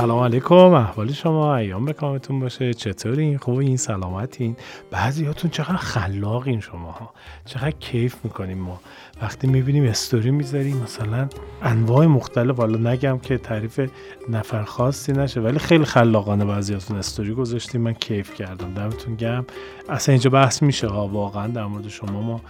[0.00, 2.74] سلام علیکم احوال شما ایام به کامتون باشه.
[2.74, 4.56] چطورین؟ خوبین سلامتین؟
[4.90, 7.10] بعضیاتون چقدر خلاقین شما ها.
[7.44, 8.80] چقدر کیف می‌کنیم ما.
[9.22, 11.28] وقتی می‌بینیم استوری می‌ذاریم مثلا
[11.62, 13.80] انواع مختلف حالا نگم که تعریف
[14.28, 17.80] نفر خاصی نشه ولی خیلی خلاقانه بعضیاتون استوری گذاشتیم.
[17.80, 18.74] من کیف کردم.
[18.74, 19.44] دمتون گم
[19.88, 21.46] اصلا اینجا بحث میشه ها واقعا.
[21.46, 22.40] در مورد شما ما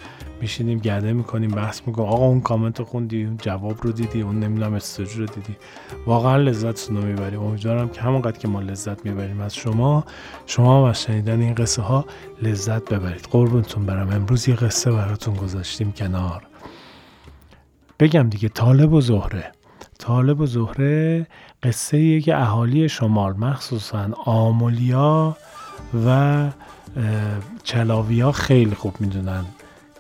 [0.41, 2.09] میشینیم گرده می‌کنیم بحث می‌کنیم.
[2.09, 5.57] آقا اون کامنت خوندی جواب رو دیدی اون نمی‌دونم استوری رو دیدی.
[6.07, 7.38] واقعا لذت رو می‌بریم.
[7.39, 10.05] امیدوارم که همونقدر که ما لذت می‌بریم از شما
[10.47, 12.05] شما هم از شنیدن این قصه ها
[12.43, 13.29] لذت ببرید.
[13.31, 14.11] قربونتون برم.
[14.11, 16.43] امروز یه قصه براتون گذاشتیم کنار.
[18.01, 19.53] بگم دیگه طالب و زهره.
[19.99, 21.27] طالب و زهره
[21.63, 25.37] قصه ایه که اهالی شمال مخصوصا آمولیا
[26.07, 26.49] و
[27.65, 29.45] چلاویا خیلی خوب می‌دونن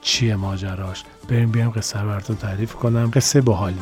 [0.00, 1.04] چیه ماجراش.
[1.28, 3.10] بریم بیام قصه براتون تعریف کنم.
[3.14, 3.78] قصه باحالیه.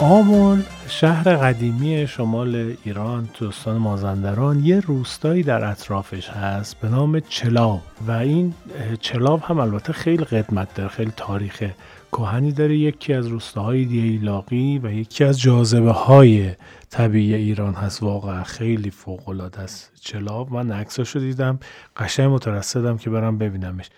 [0.00, 7.20] آمل شهر قدیمی شمال ایران تو استان مازندران یه روستایی در اطرافش هست به نام
[7.20, 8.54] چلاو و این
[9.00, 11.70] چلاو هم البته خیلی قدمت داره خیلی تاریخ
[12.12, 12.76] کهنی داره.
[12.76, 16.50] یکی از روستاهای دیلاقی و یکی از جاذبه های
[16.90, 18.02] طبیعی ایران هست.
[18.02, 20.48] واقعا خیلی فوق العاده است چلاو.
[20.50, 21.58] من عکساشو دیدم
[21.96, 23.90] قشنگ مترصدم که برم ببینمش.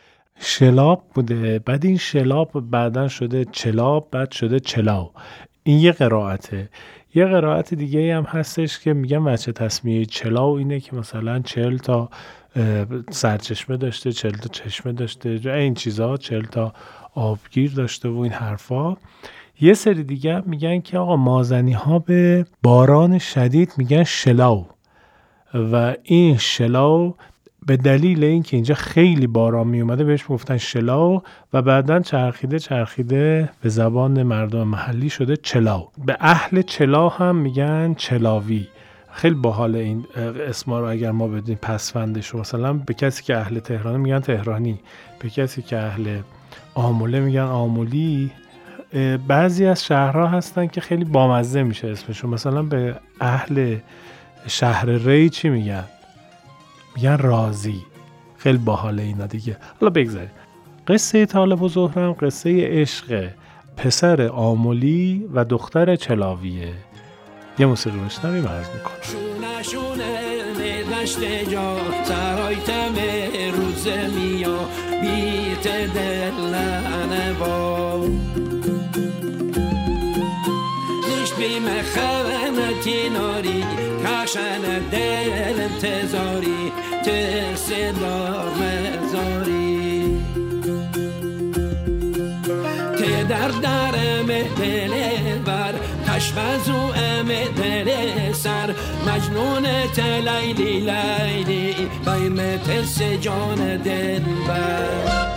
[0.43, 5.11] شلاب بوده بعد این شلاب بعدا شده چلاب بعد شده چلاو.
[5.63, 6.69] این یه قرائته.
[7.15, 12.09] یه قرائت دیگه هم هستش که میگم بچه تصمیه چلاو اینه که مثلا چل تا
[13.11, 16.73] سرچشمه داشته چل تا چشمه داشته این چیزها چل تا
[17.15, 18.97] آبگیر داشته و این حرفا.
[19.61, 24.67] یه سری دیگه میگن که آقا مازنی ها به باران شدید میگن شلاو
[25.55, 27.15] و این شلاو
[27.67, 31.23] به دلیل اینکه اینجا خیلی باران می اومده بهش گفتن شلاو
[31.53, 35.89] و بعدا چرخیده چرخیده به زبان مردم محلی شده چلاو.
[36.07, 38.67] به اهل چلا هم میگن چلاوی.
[39.13, 40.05] خیلی باحال این
[40.49, 42.41] اسما رو اگر ما بدیم پسفندش رو.
[42.41, 44.81] مثلا به کسی که اهل تهران میگن تهرانی.
[45.19, 46.19] به کسی که اهل
[46.75, 48.31] آموله میگن آمولی.
[49.29, 52.31] بعضی از شهرها هستن که خیلی بامزه میشه اسمشون.
[52.31, 53.77] مثلا به اهل
[54.47, 55.85] شهر ری چی میگن؟
[56.97, 57.83] میگن راضی.
[58.37, 59.57] خیلی باحال اینا دیگه.
[59.81, 60.31] حالا بگذاریم.
[60.89, 63.29] قصه طالب و زهرم قصه عشق
[63.77, 66.73] پسر آمولی و دختر چلاویه.
[67.59, 69.03] یه موسیقی بشنویم عرض می‌کنم.
[69.03, 70.31] شونه شونه
[71.51, 71.77] جا.
[72.05, 72.95] سرایتم
[73.57, 74.59] روز میا
[75.01, 76.55] بیت دل
[77.41, 78.07] با
[81.09, 83.65] نیشت بیم خونتی ناری
[84.05, 86.70] کشن دل انتظاری.
[88.01, 88.51] دار
[89.03, 90.21] مزاری
[92.99, 95.75] که در درم دل بر
[96.09, 98.75] کشفزو ام دل سر
[99.09, 99.67] مجنون
[99.97, 101.75] تلیلی لیلی
[102.07, 105.31] بایم ترس جان دل بر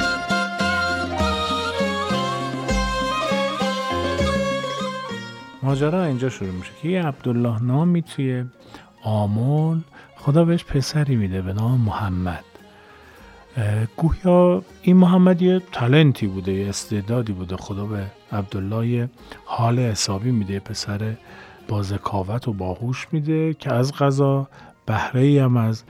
[5.63, 6.71] ماجرا اینجا شروع میشه.
[6.81, 8.43] که یه عبدالله نامی توی
[9.03, 9.81] آمول
[10.23, 12.43] خدا بهش پسری میده به نام محمد.
[13.97, 17.57] گویا این محمد یه تلنتی بوده یه استعدادی بوده.
[17.57, 19.09] خدا به عبدالله
[19.45, 21.15] حال حسابی میده پسر
[21.67, 24.47] با ذکاوت و باهوش میده که از غذا
[24.85, 25.83] بهره هم از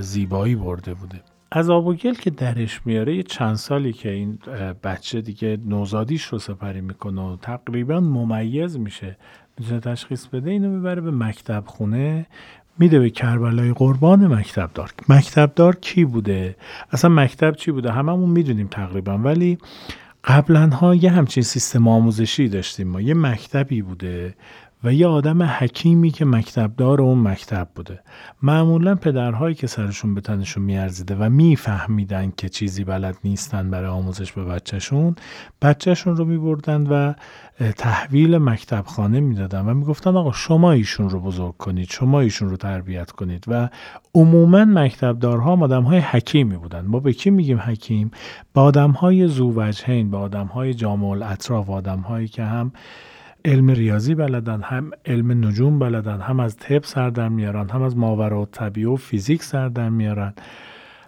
[0.00, 1.20] زیبایی برده بوده.
[1.52, 4.38] از آب و گل که درش میاره یه چند سالی که این
[4.84, 9.16] بچه دیگه نوزادیش رو سپری می‌کنه و تقریبا ممیز میشه.
[9.58, 12.26] می‌تونه تشخیص بده اینو می‌بره به مکتب خونه
[12.78, 16.56] میده به کربلای قربان مکتب دار مکتب دار کی بوده؟
[16.92, 19.58] اصلا مکتب چی بوده؟ هممون می‌دونیم تقریبا ولی
[20.24, 23.00] قبلا ها یه همچین سیستم آموزشی داشتیم ما.
[23.00, 24.34] یه مکتبی بوده.
[24.84, 28.00] و یه آدم حکیمی که مکتبدار اون مکتب بوده.
[28.42, 34.32] معمولا پدرهایی که سرشون به تنشون میارزیده و میفهمیدن که چیزی بلد نیستن برای آموزش
[34.32, 35.16] به بچهشون
[35.62, 37.14] بچهشون رو میبردن و
[37.76, 42.56] تحویل مکتب خانه می‌دادن و می‌گفتن آقا شما ایشون رو بزرگ کنید شما ایشون رو
[42.56, 43.68] تربیت کنید و
[44.14, 46.80] عموما مکتبدارها آدم های حکیمی بودن.
[46.80, 48.10] ما به کی میگیم حکیم؟
[48.54, 52.72] به آدم های زووجهین به آدم های جامع الاطراف آدم هایی که هم
[53.44, 57.96] علم ریاضی بلدن هم علم نجوم بلدن هم از طب سر در میارن هم از
[57.96, 60.34] ماورا و طبیعه و فیزیک سر در میارن.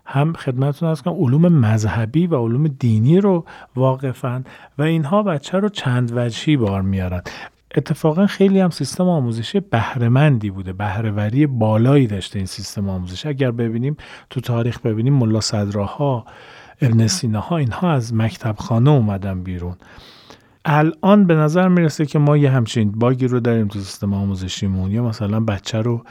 [0.07, 3.45] هم خدمتتون از کنم علوم مذهبی و علوم دینی رو
[3.77, 4.45] واقفن
[4.79, 7.23] و اینها بچه رو چند وجهی بار میارن.
[7.75, 13.97] اتفاقا خیلی هم سیستم آموزشی بهرهمندی بوده بهرهوری بالایی داشته این سیستم آموزش اگر ببینیم
[14.31, 16.25] تو تاریخ ببینیم ملا صدراها
[16.81, 19.77] ابن سینا اینها از مکتب خانه اومدن بیرون.
[20.73, 24.91] الان به نظر می‌رسه که ما یه همچین باگی رو داریم تو سیستم آموزشیمون.
[24.91, 26.05] یا مثلا بچه رو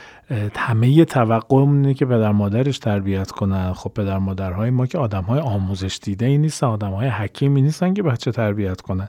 [0.56, 3.74] همه توقع اینه که پدر مادرش تربیت کنن.
[3.74, 7.94] خب پدر مادرهای ما که آدم های آموزش دیده ای نیستن آدم های حکیمی نیستن
[7.94, 9.08] که بچه تربیت کنن.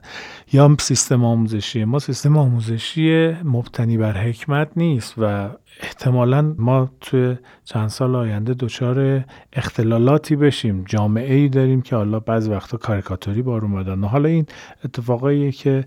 [0.53, 7.87] یا سیستم آموزشی ما سیستم آموزشی مبتنی بر حکمت نیست و احتمالا ما توی چند
[7.87, 9.23] سال آینده دچار
[9.53, 10.83] اختلالاتی بشیم.
[10.87, 14.03] جامعه ای داریم که حالا بعضی وقتا کاریکاتوری بار اومدن.
[14.03, 14.45] حالا این
[14.85, 15.85] اتفاقایی که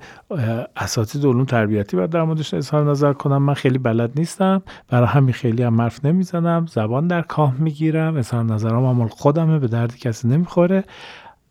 [0.76, 4.62] اساتید علوم تربیتی باید در موردش اظهار نظر کنم من خیلی بلد نیستم.
[4.88, 6.66] برای همین خیلی هم حرف نمی‌زنم.
[6.66, 8.16] زبان در کام می‌گیرم.
[8.16, 9.58] اظهار نظرام عمل خودمه.
[9.58, 10.84] به درد کسی نمی‌خوره.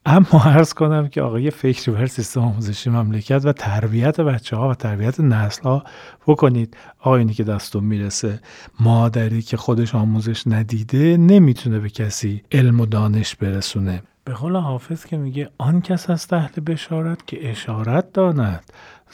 [0.06, 4.74] اما عرض کنم که آقای فکر بر سیستم آموزشی مملکت و تربیت بچه ها و
[4.74, 5.84] تربیت نسل ها
[6.28, 8.40] بکنید آقایونی که دستون می‌رسه.
[8.80, 14.04] مادری که خودش آموزش ندیده نمی‌تونه به کسی علم و دانش برسونه.
[14.26, 18.64] به قول حافظ که میگه آن کس از اهل بشارت که اشارت داند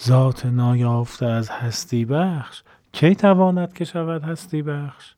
[0.05, 2.63] ذات نایافته از هستی بخش.
[2.91, 5.13] کی تواند که شود هستی بخش؟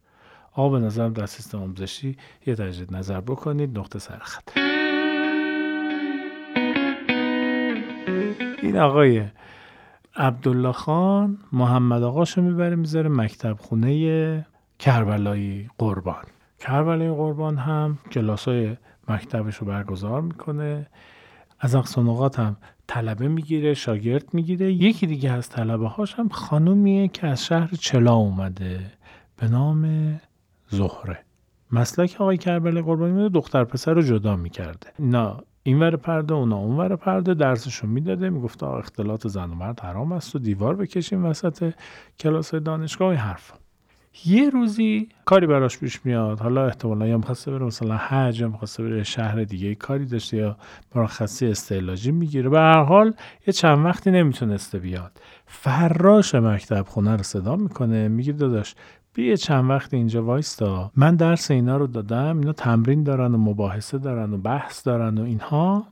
[0.56, 2.18] به نظرم در سیستم آموزشی.
[2.46, 3.80] یه تجدید نظر بکنید.
[3.80, 4.71] نقطه سرخط
[8.62, 9.24] این آقای
[10.16, 14.48] عبدالله خان محمد آقاشو می‌بره می‌ذاره مکتب خونه
[14.80, 16.24] کربلایی قربان.
[16.60, 18.78] کربلایی قربان هم کلاس های
[19.08, 20.88] مکتبش رو برگزار می‌کنه.
[21.60, 24.74] از اقصانقات هم طلبه می‌گیره شاگرد می‌گیره.
[24.74, 28.80] یکی دیگه از طلبه هاش هم خانومیه که از شهر چلا اومده
[29.38, 30.22] به نام
[30.68, 31.20] زهره.
[31.72, 34.88] مسلک آقای کربلایی قربانی دختر پسر رو جدا می‌کرده.
[35.00, 39.80] نه این ور پرده اونا اون ور پرده درسشون می‌داده می‌گفت اختلاط زن و مرد
[39.80, 41.74] حرام است و دیوار بکشیم وسط
[42.20, 43.56] کلاس دانشگاه این حرفا.
[44.26, 46.40] یه روزی کاری براش پیش میاد.
[46.40, 50.58] حالا احتمالا یا می‌خواسته بره مثلا حج یا می‌خواسته بره شهر دیگه کاری داشته یا
[50.96, 52.50] مرخصی استعلاجی می‌گیره.
[52.50, 53.14] به هر حال
[53.48, 55.12] یه چند وقتی نمی‌تونسته بیاد.
[55.46, 58.76] فراش مکتب خونه رو صدا می‌کنه میگه داداش
[59.14, 60.92] بیا چند وقت اینجا وایستا.
[60.96, 65.24] من درس اینا رو دادم اینا تمرین دارن و مباحثه دارن و بحث دارن و
[65.24, 65.88] اینها.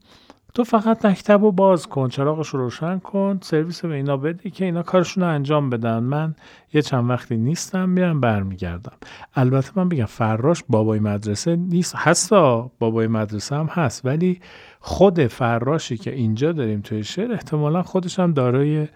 [0.54, 4.66] تو فقط مکتب رو باز کن چراغش رو روشن کن سرویس به اینا بده که
[4.66, 6.00] اینا کارشون رو انجام بدن.
[6.00, 6.36] من
[6.74, 8.94] یه چند وقتی نیستم میرم برمیگردم.
[9.36, 11.96] البته من بگم فراش بابای مدرسه نیست.
[11.98, 14.40] هستا بابای مدرسه هم هست ولی
[14.80, 18.88] خود فراشی که اینجا داریم توی شعر احتمالا خودش هم دارای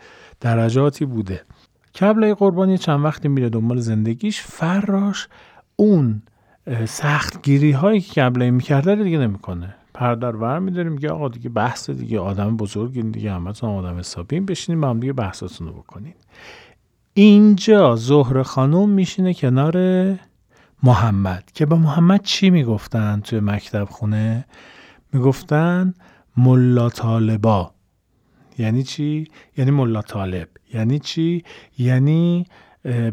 [0.42, 1.42] درجاتی بوده.
[2.00, 5.28] کبلای قربانی چند وقتی میره دنبال زندگیش فراش
[5.76, 6.22] اون
[6.86, 9.76] سختگیری هایی که کبلای می‌کرده دیگه نمی‌کنه.
[9.94, 14.82] پردر ور میداریم میگه آقا دیگه بحث دیگه آدم بزرگین دیگه همتون آدم حسابین بشینیم
[14.82, 16.14] با هم دیگه بحثاتون رو بکنین.
[17.14, 19.76] اینجا زهر خانوم میشینه کنار
[20.84, 24.46] محمد که به محمد چی می‌گفتن توی مکتب خونه؟
[25.14, 25.94] می‌گفتن
[26.38, 27.72] ملا طالبا.
[28.58, 30.48] یعنی چی؟ یعنی ملا طالب.
[30.74, 31.44] یعنی چی؟
[31.78, 32.46] یعنی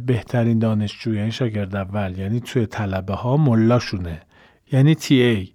[0.07, 2.19] بهترین دانشجو یعنی شاگرد اول.
[2.19, 4.21] یعنی توی طلبه ها ملاشونه.
[4.73, 5.49] یعنی تی ای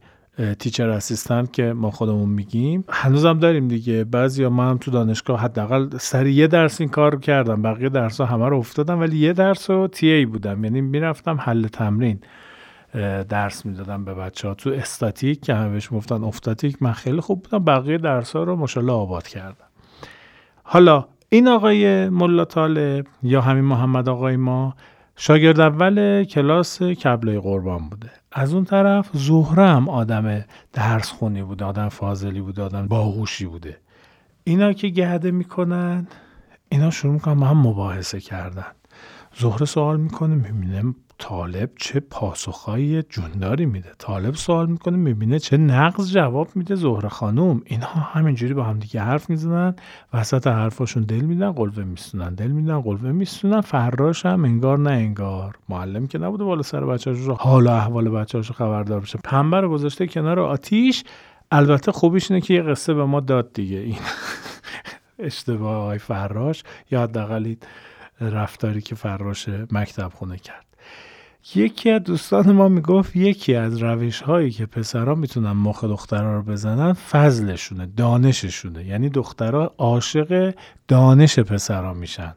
[0.59, 2.83] تیچر اسیستنت که ما خودمون میگیم.
[2.89, 4.03] هنوزم داریم دیگه.
[4.03, 7.61] بعضی یا من هم تو دانشگاه حداقل سر یه درس این کار کردم.
[7.61, 10.63] بقیه درس ها همه رو افتادم ولی یه درس رو تی ای بودم.
[10.63, 12.19] یعنی می‌رفتم حل تمرین
[13.29, 17.43] درس می‌دادم به بچه ها تو استاتیک که همه بهش گفتن افتاتیک من خیلی خوب
[17.43, 17.65] بودم.
[17.65, 19.65] بقیه درس ها رو مشالله آباد کردم.
[20.67, 24.75] حالا این آقای ملا طالب یا همین محمد آقای ما
[25.15, 28.11] شاگرد اول کلاس کبلای قربان بوده.
[28.31, 33.77] از اون طرف زهره هم آدم درس خونی بوده آدم فاضلی بوده آدم باهوشی بوده.
[34.43, 36.07] اینا که گهده می‌کنن
[36.69, 38.71] اینا شروع می‌کنن با هم مباحثه کردن.
[39.35, 43.91] زهره سوال می‌کنه می‌بینه طالب چه پاسخهای جونداری میده.
[43.97, 47.61] طالب سوال می‌کنه می‌بینه چه نقض جواب میده زهره خانوم.
[47.65, 49.75] اینها همینجوری با هم دیگه حرف می‌زنن
[50.13, 55.55] وسط حرفاشون دل میدن قلوه میستونن دل میدن قلوه میستونن فراش هم انگار نه انگار.
[55.69, 59.19] معلم که نبوده بالا سر بچه‌هاش رو حال احوال بچه‌هاش خبردار بشه.
[59.23, 61.03] پنبه رو گذاشته کنار آتیش.
[61.51, 63.77] البته خوبیش اینه که یه قصه به ما داد دیگه.
[63.77, 63.97] این
[65.19, 66.63] اشتباه های فراش.
[66.91, 67.55] یا حداقل
[68.21, 70.65] رفتاری که فراش مکتب خونه کرد.
[71.55, 76.41] یکی از دوستان ما می‌گفت یکی از روش هایی که پسرها می‌تونن مخ دخترها رو
[76.41, 78.85] بزنن فضلشونه دانششونه.
[78.85, 80.53] یعنی دخترها عاشق
[80.87, 82.35] دانش پسرها میشن.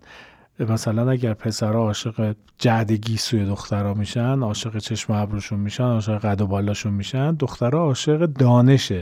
[0.61, 6.47] مثلا اگر پسرها عاشق جعد سوی دخترها میشن عاشق چشم ابروشون میشن عاشق قد و
[6.47, 8.93] بالاشون میشن دخترها عاشق دانش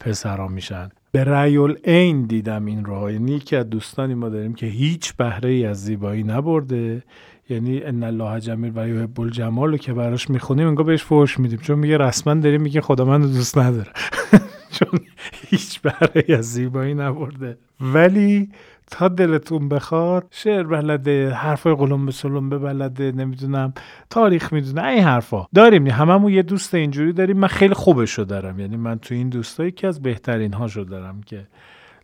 [0.00, 0.88] پسرها میشن.
[1.12, 5.50] به رأی این دیدم این رو یعنی یکی از دوستانی ما داریم که هیچ بهره
[5.50, 7.02] ای از زیبایی نبرده.
[7.48, 11.58] یعنی ان الله جمیل و یحب الجمال رو که براش می‌خونیم انگار بهش فوش میدیم.
[11.58, 13.90] چون میگه رسما داریم میگه خدا من دوست نداره.
[14.76, 15.00] چون
[15.48, 17.58] هیچ بهره از زیبایی نبرده.
[17.80, 18.50] ولی
[18.90, 23.72] تا دلتون بخواد شعر بلده حرفای قلم به سلم به بلده نمی‌دونم
[24.10, 25.46] تاریخ می‌دونه این حرفا.
[25.54, 27.38] داریم هممون یه دوست اینجوری داریم.
[27.38, 28.60] من خیلی خوبشو دارم.
[28.60, 31.46] یعنی من تو این دوستایی که از بهترین هاشو دارم که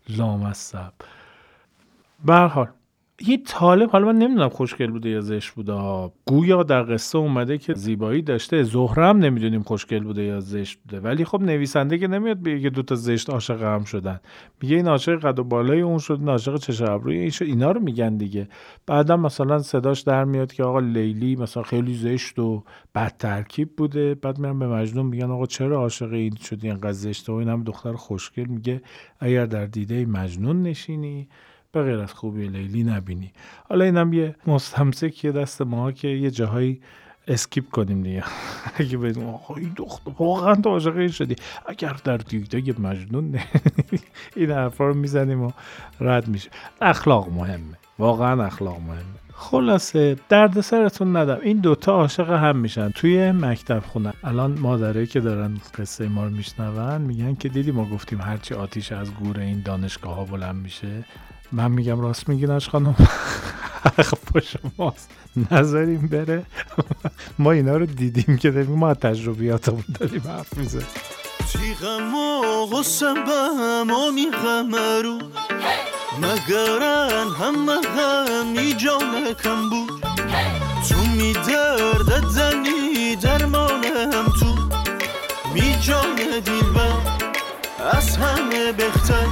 [0.09, 0.93] لامصب.
[2.25, 2.67] به حال
[3.27, 6.13] یه طالب حالا من نمی‌دونم خوشگل بوده یا زشت بوده ها.
[6.25, 8.63] گویا در قصه اومده که زیبایی داشته.
[8.63, 10.99] زهره هم نمی‌دونیم خوشگل بوده یا زشت بوده.
[10.99, 14.19] ولی خب نویسنده که نمیاد بگه دو تا زشت عاشق هم شدن.
[14.61, 17.45] میگه این عاشق قد و بالای اون شد این عاشق چش ابروی این شد.
[17.45, 18.47] اینا رو میگن دیگه.
[18.87, 22.63] بعدا مثلا صداش در میاد که آقا لیلی مثلا خیلی زشت و
[22.95, 24.15] بد ترکیب بوده.
[24.15, 27.63] بعد میرن به مجنون میگن آقا چرا عاشق این شدی؟ اینقدر زشت و این هم
[27.63, 28.45] دختر خوشگل.
[28.45, 28.81] میگه
[29.19, 31.27] اگر در دیده مجنون نشینی
[31.71, 33.31] به غیر از خوبی لیلی نبینی.
[33.69, 36.81] حالا اینم یه مستمسک دست ما که یه جاهایی
[37.27, 38.23] اسکیپ کنیم دیگه.
[38.79, 41.35] اگه بدیم آقا این دختر واقعا تو عاشق شدی.
[41.65, 43.39] اگر در دیده مجنون
[44.35, 45.51] این حرفا رو می‌زنیم و
[45.99, 46.49] رد میشه.
[46.81, 47.77] اخلاق مهمه.
[47.99, 49.19] واقعا اخلاق مهمه.
[49.33, 52.89] خلاصه درد سرتون ندم این دوتا عاشق هم میشن.
[52.89, 54.13] توی مکتب خونه.
[54.23, 58.91] الان مادرایی که دارن قصه ما رو میشنون میگن که دیدی ما گفتیم هرچی آتیش
[58.91, 61.05] از گور این دانشگاه ها بلند میشه.
[61.51, 62.95] من میگم راست میگی نش خانم.
[63.83, 65.09] حق با شماست
[65.51, 66.45] نظریم بره.
[67.39, 70.81] ما اینا رو دیدیم که داریم ما تجربیاتمون داریم حرف میزه
[71.51, 75.19] تیغم و غصم به همه میغمرو
[76.21, 80.03] مگرن همه همی جانکم بود.
[80.89, 84.55] تو می درد زنی درمانم تو.
[85.53, 86.15] می جان
[86.45, 86.79] دیل
[87.93, 89.27] از همه بهتر.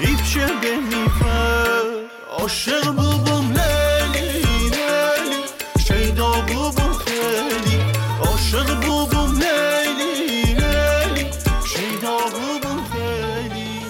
[0.00, 2.06] هیچ بمیفر
[2.38, 5.42] عاشق بوبم لیلی لیلی.
[5.86, 7.80] شیدا بوبم خیلی.
[8.20, 11.30] عاشق بوبم لیلی لیلی.
[11.66, 13.80] شیدا بوبم خیلی.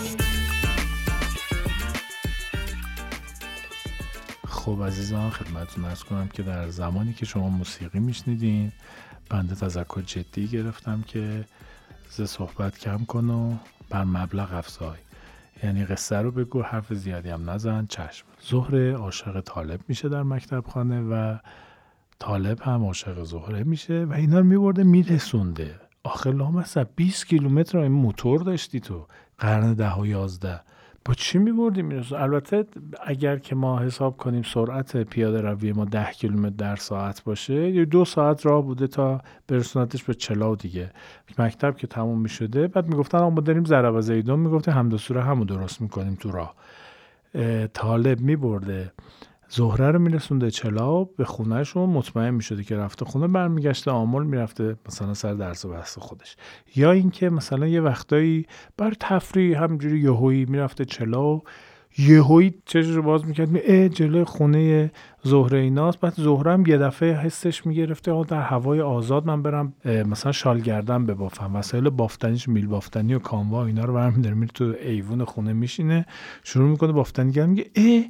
[4.48, 8.72] خب عزیزان خدمتتون ارز کنم که در زمانی که شما موسیقی میشنیدین
[9.30, 11.44] بنده تذکر جدی گرفتم که
[12.10, 13.56] ز صحبت کم کن و
[13.90, 15.05] بر مبلغ افزای.
[15.62, 17.86] یعنی قصه رو بگو حرف زیادی هم نزن.
[17.86, 18.26] چشم.
[18.40, 21.36] زهره عاشق طالب میشه در مکتب خانه و
[22.18, 25.74] طالب هم عاشق زهره میشه و اینا رو میبرده میرسونده.
[26.02, 29.06] آخر لامصب 20 کیلومتر این موتور داشتی تو.
[29.38, 30.60] قرن ده و یازده.
[31.06, 32.64] با چی میبردی میرسون البته
[33.06, 37.84] اگر که ما حساب کنیم سرعت پیاده روی ما ده کیلومتر در ساعت باشه یا
[37.84, 40.90] دو ساعت راه بوده تا برسونتش به چلاو دیگه.
[41.38, 45.80] مکتب که تموم می‌شده بعد می‌گفتن ما داریم ضرب و زیدون می‌گفته همداسوره همو درست
[45.80, 46.54] می‌کنیم تو راه.
[47.72, 48.92] طالب میبرده.
[49.48, 55.14] زهره رو میرسونده چلاب به خونهشون مطمئن می‌شده که رفته خونه برمیگشته آمل می‌رفته مثلا
[55.14, 56.36] سر درس و بحث خودش.
[56.76, 61.42] یا اینکه مثلا یه وقتایی بر تفریح همجوری یهویی می‌رفته چلاو
[61.98, 64.90] یهویی چش رو باز می‌کرد می اه جلوی خونه
[65.22, 66.00] زهره ایناست.
[66.00, 71.06] بعد زهره هم یه دفعه حسش می‌گرفته در هوای آزاد من برم مثلا شال گردن
[71.06, 71.56] ببافم.
[71.56, 76.06] وسایل بافتنیش میل بافتنی و کاموا اینا رو برمیداره میره تو ایوون خونه میشینه
[76.44, 78.04] شروع می‌کنه بافتنی گرد میگه اه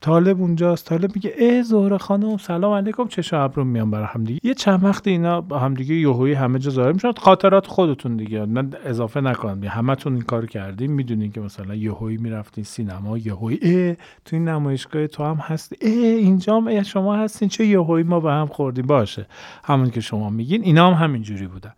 [0.00, 0.86] طالب اونجاست.
[0.86, 4.84] طالب میگه ای زهره خانم سلام علیکم چه ابرو میان برای هم دیگه یه چند
[4.84, 8.44] وقت اینا با هم دیگه یهویی همه جا ظاهر میشن خاطرات خودتون دیگه.
[8.44, 9.64] من اضافه نکنم.
[9.64, 15.06] همتون این کار کردیم می‌دونین که مثلا یهویی می‌رفتین سینما یهویی ای تو این نمایشگاه
[15.06, 15.76] تو هم هستی.
[15.80, 18.86] ای اینجا هم شما هستین چه یهویی ما به هم خوردیم.
[18.86, 19.26] باشه.
[19.64, 21.72] همون که شما میگین اینا هم همینجوری بودن.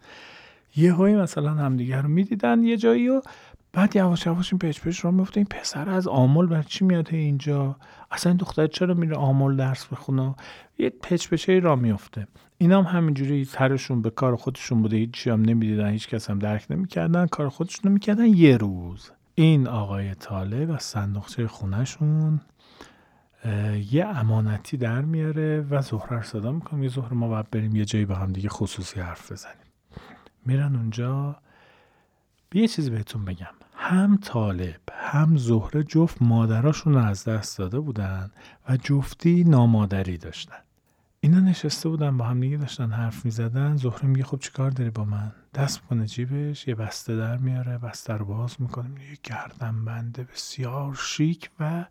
[0.77, 3.23] یهویی مثلا همدیگه رو می‌دیدن یه جایی و
[3.75, 7.09] بعد یواش یواش این پچ پچ را میفته این پسر از آمل بر چی میاد
[7.11, 7.77] اینجا؟
[8.11, 10.35] اصلا این دختر چرا میره آمل درس بخونه؟
[10.79, 12.27] یه پچ پچه را میفته
[12.59, 14.97] اینا هم همینجوری سرشون به کار خودشون بوده.
[14.97, 18.27] هیچی هم نمی‌دیدن هیچ کس هم درک نمی‌کردن کار خودشون می‌کردن.
[18.27, 22.41] یه روز این آقای طالب از صندوقچه خونهشون
[23.91, 27.85] یه امانتی در میاره و زهره رو صدا می‌کنم یه زهره ما باید بریم یه
[27.85, 29.57] جایی با هم دیگه خصوصی حرف بزنیم.
[30.47, 31.37] میرن اونجا.
[32.55, 33.47] یه چیزی بهتون بگم.
[33.83, 38.31] هم طالب هم زهره جفت مادراشون رو از دست داده بودن
[38.69, 40.59] و جفتی نامادری داشتن.
[41.21, 43.77] اینا نشسته بودن با هم دیگه داشتن حرف می‌زدن.
[43.77, 48.13] زهره میگه خب چیکار داری با من؟ دست کنه جیبش یه بسته در میاره بسته
[48.13, 51.85] رو باز می‌کنه یه گردن بنده بسیار شیک و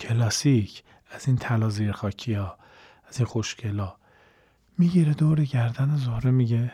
[0.00, 0.84] کلاسیک.
[1.10, 2.58] از این طلا زیر خاکی ها
[3.08, 3.94] از این خوشگلا
[4.78, 6.72] می‌گیره دور گردن زهره میگه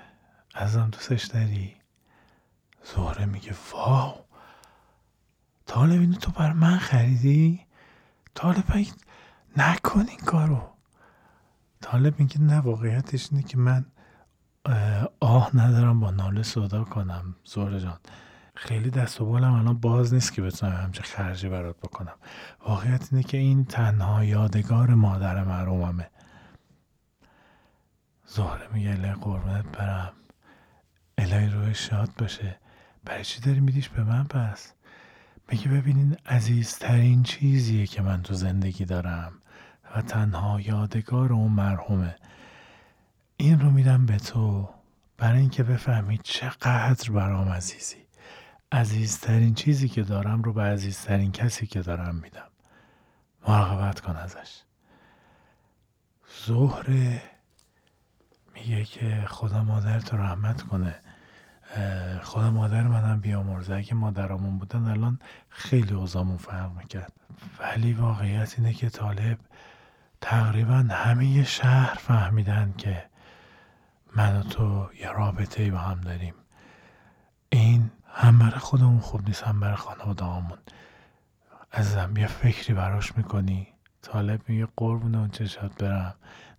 [0.54, 1.76] ازم دوستش داری؟
[2.94, 4.25] زهره میگه واو!
[5.66, 7.66] طالب اینو تو بر من خریدی؟
[8.34, 8.64] طالب
[9.56, 10.62] نکن این کارو.
[11.80, 13.86] طالب میگه نه واقعیتش اینه که من
[15.20, 17.36] آه ندارم با ناله صدا کنم.
[17.44, 17.98] زهره جان
[18.54, 22.14] خیلی دست و بالم الان باز نیست که بتونم همچه خرجی برات بکنم.
[22.66, 26.10] واقعیت اینه که این تنها یادگار مادر محروممه
[28.26, 30.12] زهره میگه الهی قربونت برم.
[31.18, 32.58] الهی روی شاد باشه.
[33.04, 34.72] برای چی داری میدیش به من پس؟
[35.48, 39.32] میگه ببینین عزیزترین چیزیه که من تو زندگی دارم
[39.96, 42.16] و تنها یادگار اون مرحومه.
[43.36, 44.68] این رو میدم به تو
[45.16, 47.96] برای اینکه بفهمی چقدر برام عزیزی.
[48.72, 52.50] عزیزترین چیزی که دارم رو به عزیزترین کسی که دارم میدم.
[53.48, 54.62] مراقبت کن ازش.
[56.46, 57.22] زهره
[58.54, 60.94] میگه که خدا مادر تو رحمت کنه.
[62.22, 63.74] خدا مادر منم بیامرزه.
[63.74, 65.18] اگه مادرامون بودن الان
[65.48, 67.12] خیلی اوزامون فرق می‌کرد.
[67.60, 69.38] ولی واقعیت اینه که طالب
[70.20, 73.04] تقریبا همه شهر فهمیدن که
[74.16, 76.34] من و تو یه رابطه با هم داریم.
[77.48, 80.58] این هم برای خودمون خوب نیست هم برای خانواده همون
[81.72, 83.68] ازم یه فکری براش می‌کنی؟
[84.02, 86.14] طالب میگه قربون اون چشات برم.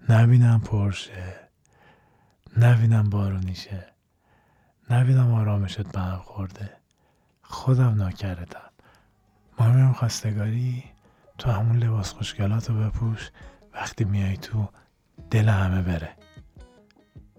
[0.10, 1.36] نبینم پرشه.
[2.58, 3.97] نبینم بارونیشه.
[4.90, 6.70] نبینم آرامشت به خورده
[7.42, 8.70] خودم ناکردم
[9.60, 10.84] ما خواستگاری
[11.38, 13.32] تو همون لباس خوشگلات رو بپوش.
[13.74, 14.68] وقتی میای تو
[15.32, 16.10] دل همه بره.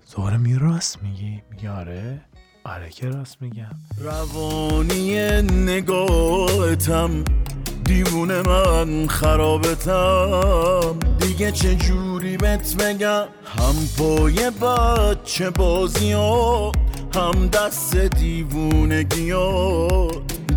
[0.04, 2.20] زهره می راست میگی؟ میگه آره.
[2.64, 3.74] آره که راست میگم.
[3.98, 7.24] روانی نگاهتم
[7.84, 10.98] دیوونه من خرابتم.
[11.20, 16.72] دیگه چه جوری بهت بگم؟ هم پای بچه بازی ها
[17.14, 20.10] هم دست دیوونگی ها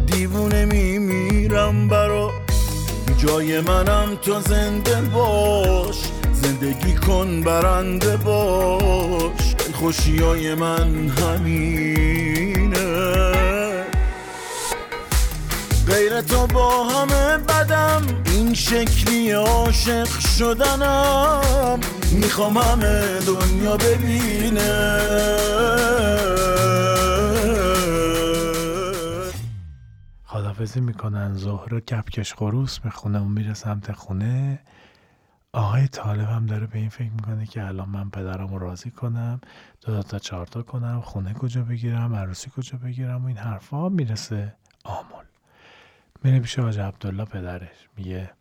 [0.05, 2.31] دیوونه میمیرم برا.
[3.17, 5.97] جای منم تو زنده باش
[6.33, 9.55] زندگی کن برنده باش.
[9.73, 12.71] خوشی های من همینه.
[15.87, 21.79] غیر تو با همه بدم این شکلی عاشق شدنم.
[22.11, 24.97] می‌خوام همه دنیا ببینه.
[30.25, 31.33] خدافزی می‌کنن.
[31.33, 34.59] ظهر کپکش خروس می‌خونه و میره سمت خونه.
[35.53, 39.41] آقای طالب هم داره به این فکر می‌کنه که الان من پدرم راضی کنم.
[39.81, 41.01] دو تا چهارتا کنم.
[41.01, 45.25] خونه کجا بگیرم؟ عروسی کجا بگیرم؟ و این حرفا می‌رسه آمل
[46.23, 47.89] میره پیش آج عبدالله پدرش.
[47.97, 48.31] میگه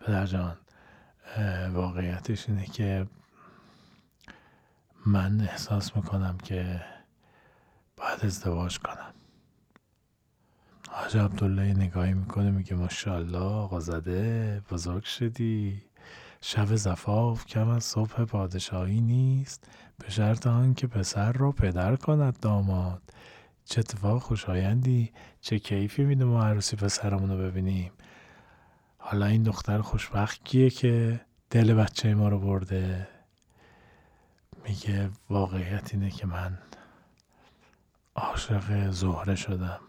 [0.00, 0.56] پدر جان
[1.72, 3.06] واقعیتش اینه که
[5.06, 6.80] من احساس می‌کنم که
[7.96, 9.14] باید ازدواج کنم.
[10.88, 15.82] حاج عبدالله نگاهی می‌کنه میگه ماشاءالله آقا زده بزرگ شدی.
[16.40, 19.64] شب زفاف کم از صبح پادشاهی نیست.
[19.98, 23.02] به شرط آن که پسر را پدر کند داماد.
[23.64, 27.92] چه اتفاق خوشایندی چه کیفی میده ما عروسی پسرمون رو ببینیم.
[29.02, 33.08] حالا این دختر خوشبخت کیه که دل بچه ما رو برده.
[34.64, 36.58] میگه واقعیت اینه که من
[38.14, 39.80] عاشق زهره شدم.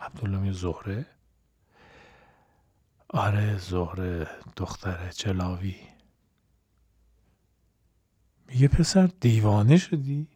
[0.00, 1.06] عبدالله می زهره؟
[3.08, 5.76] آره زهره دختر چلاوی.
[8.48, 10.28] میگه پسر دیوانه شدی؟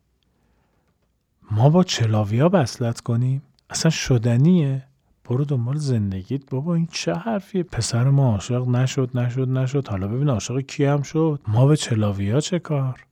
[1.51, 4.90] ما با چلاوی ها بسلت کنیم؟ اصلا شدنیه؟
[5.25, 6.51] برو دنبال زندگیت.
[6.51, 9.89] بابا این چه حرفیه؟ پسر ما عاشق نشد نشد نشد.
[9.89, 11.41] حالا ببین عاشق کی هم شد.
[11.49, 13.07] ما به چلاوی ها چه کار؟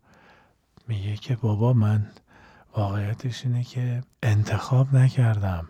[0.88, 2.11] میگه که بابا من
[2.77, 5.68] واقعیتش اینه که انتخاب نکردم.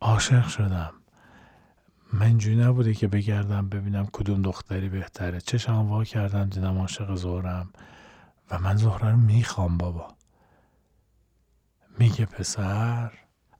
[0.00, 0.92] عاشق شدم.
[2.12, 5.40] من اینجوری نبوده که بگردم ببینم کدوم دختری بهتره.
[5.40, 7.70] چشم وا کردم دیدم عاشق زهرم
[8.50, 10.08] و من زهره رو می‌خوام بابا.
[11.98, 13.12] میگه پسر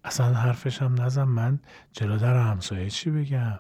[0.09, 1.23] اصلا حرفش هم نزن.
[1.23, 1.59] من
[1.93, 3.59] جلو در همسایه چی بگم؟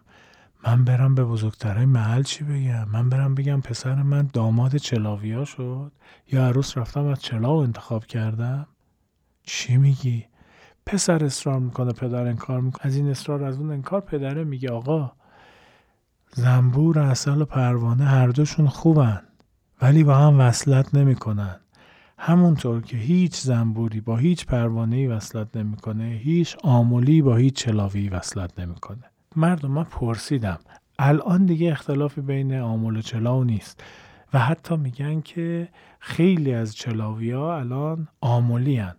[0.66, 5.92] من برم به بزرگترهای محل چی بگم؟ من برم بگم پسر من داماد چلاویا شد.
[6.32, 8.66] یا عروس رفتم از چلاو انتخاب کردم.
[9.42, 10.26] چی میگی؟
[10.86, 12.86] پسر اصرار می‌کنه پدر انکار می‌کنه.
[12.86, 15.12] از این اصرار از اون انکار پدره میگه آقا
[16.32, 19.22] زنبور اصل و پروانه هر دوشون خوبن
[19.82, 21.60] ولی با هم وصلت نمی‌کنن.
[22.20, 28.60] همونطور که هیچ زنبوری با هیچ پروانه وصلت نمی‌کنه هیچ آمولی با هیچ چلاوی وصلت
[28.60, 29.04] نمی‌کنه.
[29.36, 30.58] مردم من پرسیدم.
[30.98, 33.84] الان دیگه اختلافی بین آمول و چلاو نیست
[34.34, 35.68] و حتی میگن که
[36.00, 38.94] خیلی از چلاوی ها الان آمولی هن.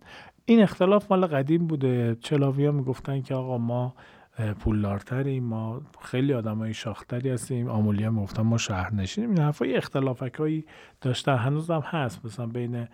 [0.45, 2.17] این اختلاف مال قدیم بوده.
[2.21, 3.95] چلاوی ها می‌گفتن که آقا ما
[4.39, 5.43] پولدارتریم.
[5.43, 7.67] ما خیلی آدمای شاختری هستیم.
[7.67, 9.29] آمولی هم گفتن ما شهرنشینیم.
[9.29, 10.65] این حرفای اختلافک هایی
[11.01, 12.25] داشتن هنوزم هست.
[12.25, 12.87] مثلا بین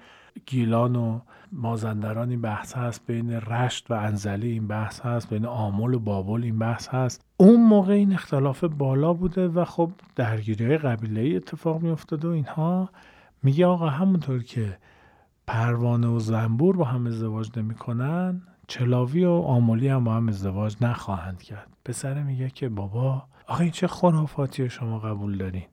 [0.46, 1.20] گیلان و
[1.52, 3.08] مازندران این بحث هست.
[3.08, 5.30] بین رشت و انزلی این بحث هست.
[5.30, 7.26] بین آمل و بابل این بحث هست.
[7.38, 12.32] اون موقع این اختلاف بالا بوده و خب درگیری قبیله ای اتفاق می افتاده و
[12.32, 12.90] اینها.
[13.44, 14.78] میگه آقا همونطور که
[15.48, 21.43] پروانه و زنبور با هم ازدواج نمی‌کنن چلاوی و آمولی هم با هم ازدواج نخواهند
[21.43, 21.67] کرد.
[21.86, 25.65] پسره میگه که بابا آقا این چه خرافاتی شما قبول دارین؟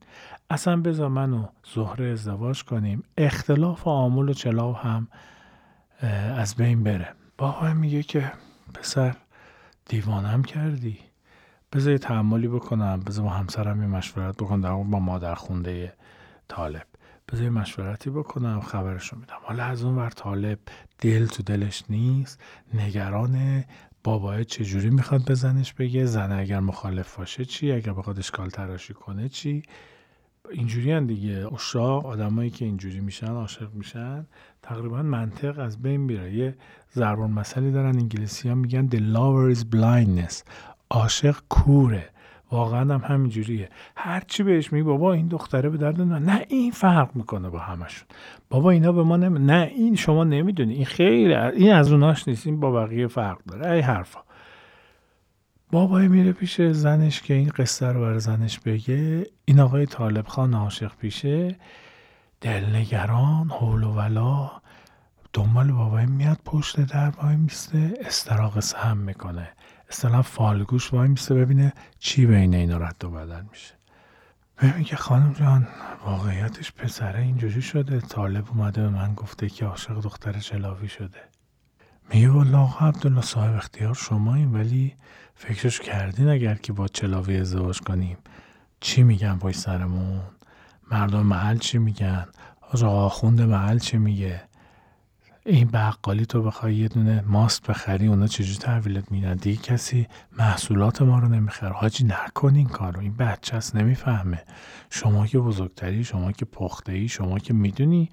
[0.51, 3.05] اصلا بذار من و زهره ازدواج کنیم.
[3.19, 5.09] اختلاف آمول و چلاو هم
[6.37, 7.09] از بین بره.
[7.39, 8.33] بابا میگه که
[8.75, 9.17] پسر
[9.87, 10.99] دیوانم کردی.
[11.73, 13.01] بذار یه تحملی بکنم.
[13.01, 15.93] بذار با همسرم یه مشورت بکنم در با مادر خونده
[16.49, 16.87] طالب.
[17.33, 19.37] بذار مشورتی بکنم خبرشو میدم.
[19.43, 20.59] حالا از اون ور طالب
[20.99, 22.41] دل تو دلش نیست
[22.75, 23.65] نگران
[24.05, 29.29] بابای چجوری می‌خواد بزنش بگه؟ زن اگر مخالف باشه چی؟ اگر بخواد اشکال تراشی کنه
[29.29, 29.63] چی؟
[30.51, 31.55] اینجوری هم دیگه.
[31.55, 34.27] اشاق آدمایی که اینجوری میشن عاشق میشن
[34.63, 36.35] تقریبا منطق از بین میره.
[36.35, 36.57] یه
[36.95, 40.43] ضربان مسئله دارن انگلیسی ها میگن the lover is blindness.
[40.91, 42.09] عاشق کوره.
[42.53, 43.69] واقعا هم همینجوریه.
[43.97, 48.09] هرچی بهش میگی بابا این دختره به درد نه این فرق می‌کنه با همشون.
[48.51, 49.39] بابا اینا به ما نمی...
[49.39, 50.75] نه این شما نمی‌دونی.
[50.75, 52.47] این خیلی این از اوناش نیست.
[52.47, 53.71] این با بقیه فرق داره.
[53.71, 54.21] ای حرفا.
[55.71, 59.27] بابای میره پیش زنش که این قصه رو برای زنش بگه.
[59.45, 61.57] این آقای طالب خان عاشق پیشه.
[62.41, 64.51] دلنگران حول و ولا.
[65.33, 67.95] دنبال بابای میاد پشت در وای میسته.
[68.01, 69.49] استراق سهم می‌کنه.
[69.93, 73.75] اصطلاح فالگوش وای میسته ببینه چی بین اینا رد و بدل میشه.
[74.63, 75.69] ببین که خانم جان
[76.05, 78.01] واقعیتش پسره اینجوری شده.
[78.01, 81.21] طالب اومده به من گفته که عاشق دختر چلاوی شده.
[82.13, 84.95] میگه والا آقا عبدالله صاحب اختیار شما این ولی
[85.35, 88.17] فکرش کردین اگر که با چلاوی ازدواج کنیم.
[88.81, 90.21] چی میگن پای سرمون؟
[90.91, 92.27] مردم محل چی میگن؟
[92.73, 94.43] آقا خوند محل چی میگه؟
[95.47, 100.07] این بقالی تو بخوای یه دونه ماست بخری اونا چجوری تحویلت میدن؟ دیگه کسی
[100.39, 101.73] محصولات ما رو نمی‌خره.
[101.73, 103.01] حاجی نکن این کارو.
[103.01, 104.43] این بچه هست نمی‌فهمه.
[104.91, 108.11] شما که بزرگتری شما که پخته ای شما که می‌دونی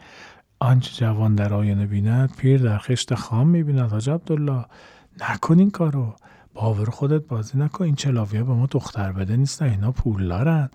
[0.59, 4.65] آنچه جوان در آینه بیند پیر در خشت خام می‌بیند حاج عبدالله.
[5.29, 6.15] نکن این کارو.
[6.53, 7.85] باور خودت بازی نکن.
[7.85, 9.65] این چلاویه به ما دختر بده نیستن.
[9.65, 10.69] اینا پول دارن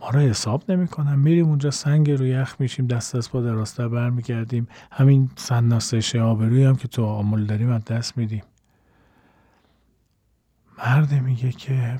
[0.00, 1.18] ما رو حساب نمی‌کنن.
[1.18, 4.68] میریم اونجا سنگ روی یخ میشیم دست از پا دراسته برمیگردیم.
[4.92, 8.42] همین سناسه آبروی هم که تو آمول داریم از دست میدیم.
[10.78, 11.98] مرد میگه که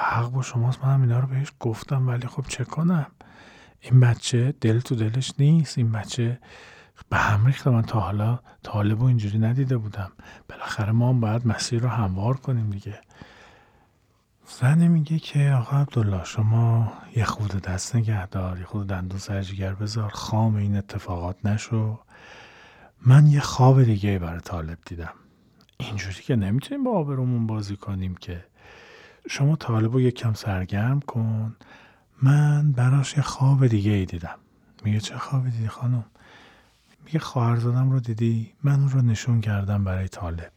[0.00, 3.06] حق با شماست من هم اینا رو بهش گفتم ولی خب چه کنم؟
[3.80, 5.78] این بچه دل تو دلش نیست.
[5.78, 6.38] این بچه
[7.08, 7.70] به هم ریخته.
[7.70, 10.12] من تا حالا طالب و اینجوری ندیده بودم.
[10.48, 13.00] بالاخره ما هم باید مسیر رو هموار کنیم دیگه.
[14.48, 19.74] زن میگه که آقا عبدالله شما یه خود دست نگه دار یه خود دندون سرجگر
[19.74, 21.98] بذار خام این اتفاقات نشو.
[23.06, 25.12] من یه خواب دیگه برای طالب دیدم.
[25.76, 28.44] اینجوری که نمی‌تونیم با آبرومون بازی کنیم که.
[29.28, 31.56] شما طالب رو کم سرگرم کن.
[32.22, 34.38] من براش یه خواب دیگه ای دیدم.
[34.84, 36.04] میگه چه خوابی دیدی خانم؟
[37.04, 40.52] میگه خواهرزادم رو دیدی؟ من اون رو نشون کردم برای طالب.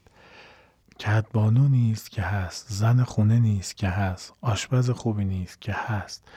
[0.99, 6.27] کدبانو نیست که هست زن خونه نیست که هست آشپز خوبی نیست که هست.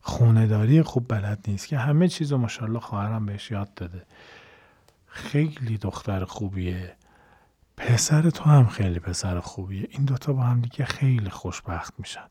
[0.00, 4.02] خونداری خوب بلد نیست که همه چیز رو ماشاءالله خواهرم بهش یاد داده.
[5.06, 6.96] خیلی دختر خوبیه.
[7.76, 9.88] پسر تو هم خیلی پسر خوبیه.
[9.90, 12.24] این دوتا با هم دیگه خیلی خوشبخت میشن.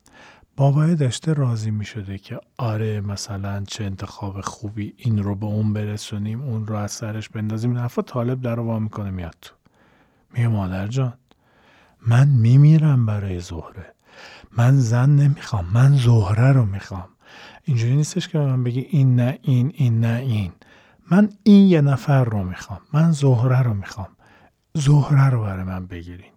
[0.56, 5.72] بابای داشته راضی می شده که آره مثلا چه انتخاب خوبی این رو به اون
[5.72, 7.78] برسونیم اون رو از سرش بندازیم.
[7.78, 9.54] حرفا طالب در رو می‌کنه میاد تو.
[10.32, 11.12] میگه مادر جان
[12.06, 13.94] من میمیرم برای زهره.
[14.56, 17.08] من زن نمی‌خوام من زهره رو می‌خوام.
[17.64, 20.52] اینجوری نیستش که من بگی این نه این این نه این.
[21.10, 24.08] من این یه نفر رو می‌خوام من زهره رو می‌خوام.
[24.74, 26.32] زهره رو برای من بگیرین.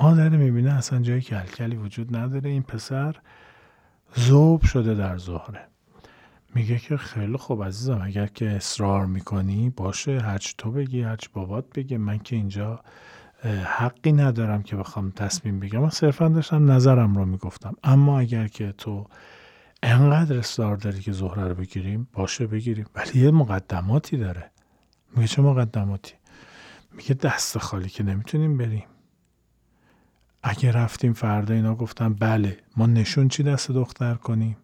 [0.00, 3.16] مادر می‌بینه اصلا جای کلکلی وجود نداره این پسر
[4.16, 5.66] زوب شده در زهره.
[6.54, 11.64] میگه که خیلی خوب عزیزم اگر که اصرار می‌کنی باشه هرچی تو بگی هرچی بابات
[11.74, 11.98] بگه.
[11.98, 12.80] من که اینجا
[13.48, 17.74] حقی ندارم که بخوام تصمیم بگم من صرفا داشتم نظرم رو می‌گفتم.
[17.84, 19.06] اما اگر که تو
[19.82, 22.86] انقدر اصرار داری که زهره رو بگیریم باشه بگیریم.
[22.94, 24.50] ولی یه مقدماتی داره.
[25.16, 26.14] میگه چه مقدماتی؟
[26.92, 28.84] میگه دست خالی که نمی‌تونیم بریم.
[30.42, 34.56] اگه رفتیم فردا اینا گفتم بله ما نشون چی دست دختر کنیم؟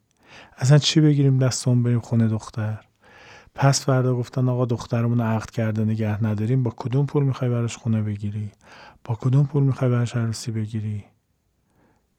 [0.57, 2.86] اصلا چی بگیریم دستمون بریم خونه دختر؟
[3.57, 6.63] پس فردا گفتن آقا دخترمون عقد کرده نگه نداریم.
[6.63, 8.53] با کدوم پول می‌خوای براش خونه بگیری؟
[9.05, 11.05] با کدوم پول می‌خوای براش عروسی بگیری؟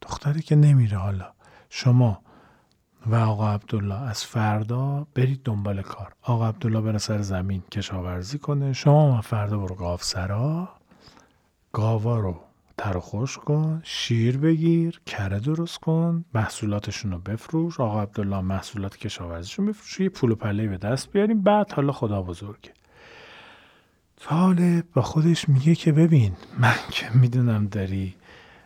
[0.01, 1.31] دختری که نمیره حالا.
[1.69, 2.21] شما
[3.05, 6.13] و آقا عبدالله از فردا برید دنبال کار.
[6.21, 8.73] آقا عبدالله بره سر زمین کشاورزی کنه.
[8.73, 10.69] شما فردا برو گاو سرا
[11.73, 12.46] گاوا رو
[12.77, 17.79] تر خوش کن شیر بگیر کره درست کن محصولاتشون رو بفروش.
[17.79, 19.99] آقا عبدالله محصولات کشاورزیشون بفروش.
[19.99, 21.41] یه پول و پله به دست بیاریم.
[21.41, 22.71] بعد حالا خدا بزرگه.
[24.17, 28.15] طالب با خودش میگه که ببین من که می‌دونم داری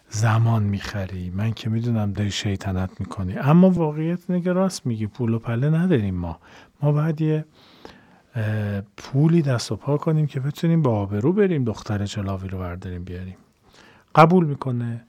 [0.09, 3.37] زمان می‌خری من که می‌دونم داری شیطنت می‌کنی.
[3.37, 6.39] اما واقعیت نگه راست میگی پول و پله نداریم ما.
[6.81, 7.45] ما باید یه
[8.97, 13.35] پولی دست و پا کنیم که بتونیم با آبرو بریم دختر چلاوی رو برداریم بیاریم.
[14.15, 15.05] قبول می‌کنه.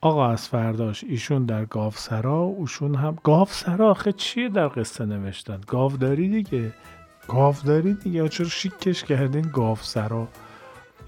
[0.00, 6.28] آقا از فرداش ایشون در گاوسرا اوشون هم گاوسرا آخه چیه در قصه نوشتن؟ گاوداری
[6.28, 6.72] دیگه.
[7.28, 8.28] گاوداری دیگه.
[8.28, 10.28] چرا شیکش کردین گاوسرا؟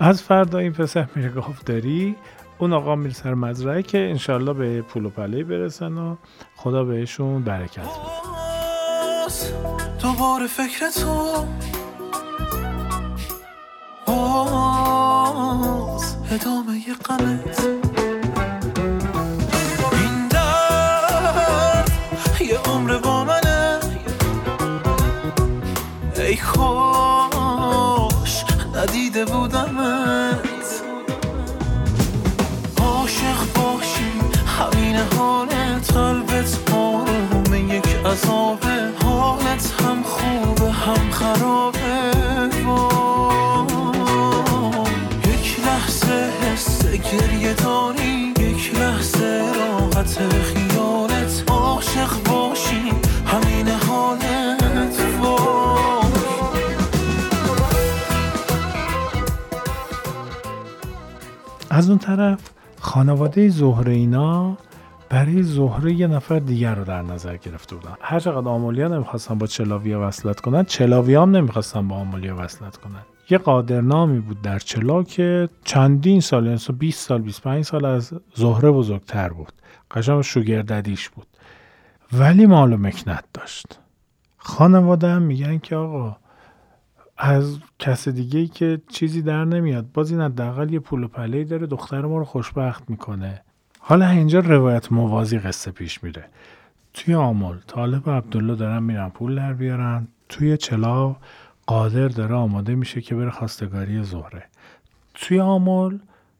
[0.01, 2.17] از فردا این پسر میره گاوداری.
[2.59, 6.17] اون آقا میره سر مزرعه که انشالله به پول و پله برسن و
[6.57, 8.25] خدا بهشون برکت بده.
[10.03, 11.47] دوباره فکر تو.
[16.31, 17.67] ادامه غمت
[19.93, 21.91] این درد
[22.41, 23.81] یه عمر با منه.
[26.17, 26.84] ای خوش
[47.14, 52.92] گریه داری یک لحظه راحت خیالت عاشق باشی
[53.27, 54.64] همین حالت
[61.70, 62.38] از اون طرف
[62.81, 64.57] خانواده زهره اینا
[65.09, 67.95] برای زهره یه نفر دیگر رو در نظر گرفته بودن.
[68.01, 73.03] هر چقدر آمولیا نمی‌خواستن با چلاویا وصلت کنن چلاویا هم نمی‌خواستن با آمولیا وصلت کنن.
[73.31, 78.71] یه قادرنامی بود در چلا که چندین سال یعنی 20 سال 25 سال از زهره
[78.71, 79.53] بزرگتر بود.
[79.90, 81.27] قشنگ شوگرددیش بود.
[82.12, 83.81] ولی مال و مکنت داشت.
[84.37, 86.17] خانواده هم میگن که آقا
[87.17, 89.93] از کس دیگه ای که چیزی در نمیاد.
[89.93, 93.43] باز این حداقل یه پول و پله داره دختر ما رو خوشبخت می‌کنه.
[93.87, 96.25] حالا اینجا روایت موازی قصه پیش میره.
[96.94, 100.09] توی آمل طالب و عبدالله دارن میرن پول در بیارن.
[100.29, 101.16] توی چلا
[101.66, 104.44] قادر داره آماده میشه که بره خواستگاری زهره.
[105.14, 105.99] توی آمل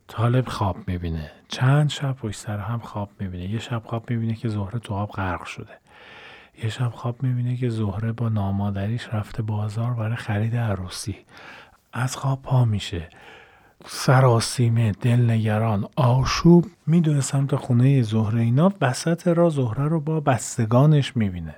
[0.09, 1.31] طالب خواب می‌بینه.
[1.49, 3.45] چند شب پشت سر هم خواب می‌بینه.
[3.51, 5.79] یه شب خواب می‌بینه که زهره تو آب غرق شده.
[6.63, 11.17] یه شب خواب می‌بینه که زهره با نامادریش رفته بازار برای خرید عروسی.
[11.93, 13.09] از خواب پا میشه.
[13.87, 16.67] سراسیمه دلنگران آشوب.
[16.87, 21.55] می‌دونه سمت خونه زهره اینا وسط را زهره رو با بستگانش می‌بینه.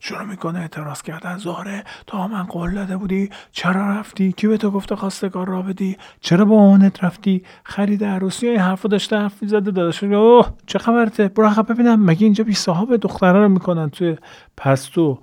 [0.00, 1.38] شروع می‌کنه اعتراض کردن.
[1.38, 5.96] زهره تا من قول داده بودی؟ چرا رفتی؟ کی به تو گفته خواستگار را بدی؟
[6.20, 11.62] چرا با مامانت رفتی؟ خرید عروسی های داشته حرف زده داداش اوه چه خبرته؟ برو
[11.62, 12.04] ببینم.
[12.04, 14.16] مگه اینجا بی صاحب دختره رو می‌کنن توی
[14.56, 15.18] پستو؟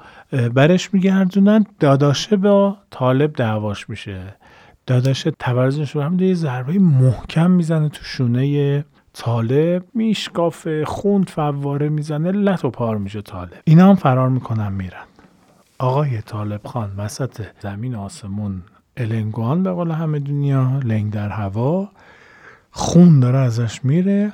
[0.54, 1.66] برش میگردونن.
[1.80, 4.36] داداشه با طالب دعواش میشه.
[4.88, 12.32] داداش تبرزش رو هم یه ضربه محکم می‌زنه تو شونه طالب میشکافه خوند فواره می‌زنه
[12.32, 13.54] لط و پار میشه طالب.
[13.64, 15.04] اینا هم فرار می‌کنن میرن.
[15.80, 18.64] آقای طالب خان وسط زمین آسمون
[18.98, 21.90] النگوان به قول همه دنیا لنگ در هوا
[22.72, 24.34] خون داره ازش میره.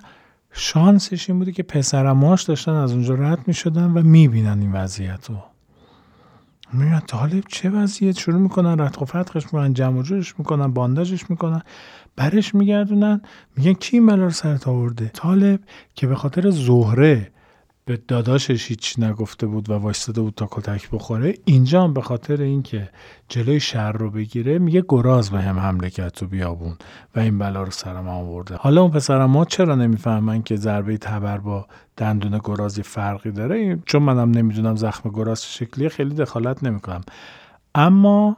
[0.51, 4.71] شانسش این بوده که پسرماش داشتن از اونجا رد می شدن و می بینن این
[4.71, 5.35] وضعیت رو.
[6.73, 11.61] میگن طالب چه وضعیت شروع می‌کنن رد و فتقش می‌کنن جمع جورش می‌کنن بانداجش می‌کنن
[12.15, 13.21] برش میگردونن.
[13.57, 15.59] میگن کی این بلا سرت آورده؟ طالب
[15.95, 17.32] که به خاطر زهره
[17.85, 21.33] به داداشش هیچ نگفته بود و وایستاده بود تا کتک بخوره.
[21.45, 22.89] اینجا هم به خاطر اینکه
[23.29, 26.75] جلوی شر رو بگیره میگه گراز به هم حمله کرد تو بیابون
[27.15, 28.55] و این بلا رو سرم آورده.
[28.55, 31.67] حالا اون پسرم ما چرا نمی‌فهمن که ضربه تبر با
[31.97, 37.01] دندون گراز یه فرقی داره؟ چون منم نمی‌دونم زخم گراز شکلی خیلی دخالت نمی‌کنم.
[37.75, 38.37] اما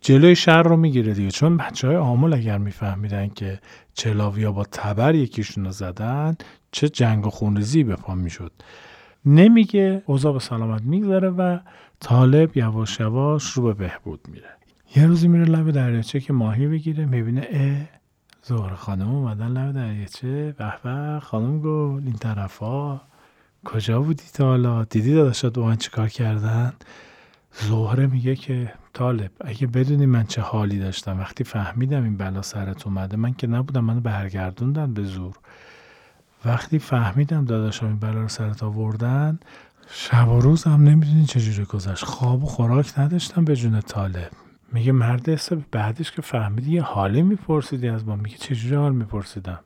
[0.00, 1.30] جلوی شر رو می‌گیره دیگه.
[1.30, 3.60] چون بچه های آمول اگر میفهمیدن که
[3.94, 6.36] چلاویا با تبر یکیشون رو زدن
[6.72, 8.52] چه جنگ و خونریزی به پا می‌شد.
[9.24, 11.58] نمیگه اوضاع به سلامت میگذره و
[12.00, 14.50] طالب یواش یواش رو به بهبود میره.
[14.96, 18.00] یه روزی میره لب دریاچه که ماهی بگیره می‌بینه اه
[18.42, 20.54] زهر خانم اومدن لب دریاچه.
[20.58, 23.00] به به خانم گل این طرفا
[23.64, 26.72] کجا بودی تا حالا؟ دیدی داداشات با من چیکار کردن؟
[27.52, 32.86] زهره میگه که طالب اگه بدونی من چه حالی داشتم وقتی فهمیدم این بلا سرت
[32.86, 35.34] اومده من که نبودم منو برگردوندن به زور.
[36.44, 39.38] وقتی فهمیدم داداشم این بلا رو سرت آوردن
[39.90, 42.04] شب و روز هم نمی‌دونی چجوری گذشت.
[42.04, 44.30] خواب و خوراک نداشتم به جون طالب.
[44.72, 48.16] میگه مرد حساب بعدش که فهمیدی یه حالی میپرسیدی از ما.
[48.16, 49.60] میگه چجوری حال میپرسیدم؟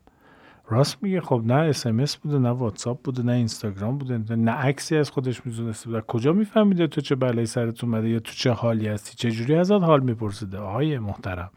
[0.69, 5.11] راست میگه خب نه اسمس بوده نه واتساپ بوده نه اینستاگرام بوده نه عکسی از
[5.11, 6.01] خودش میزونسته بوده.
[6.01, 9.73] کجا میفهمیده تو چه بلایی سرت اومده یا تو چه حالی هستی؟ چه جوری ازت
[9.73, 11.51] حال میپرسیده؟ آهای محترم.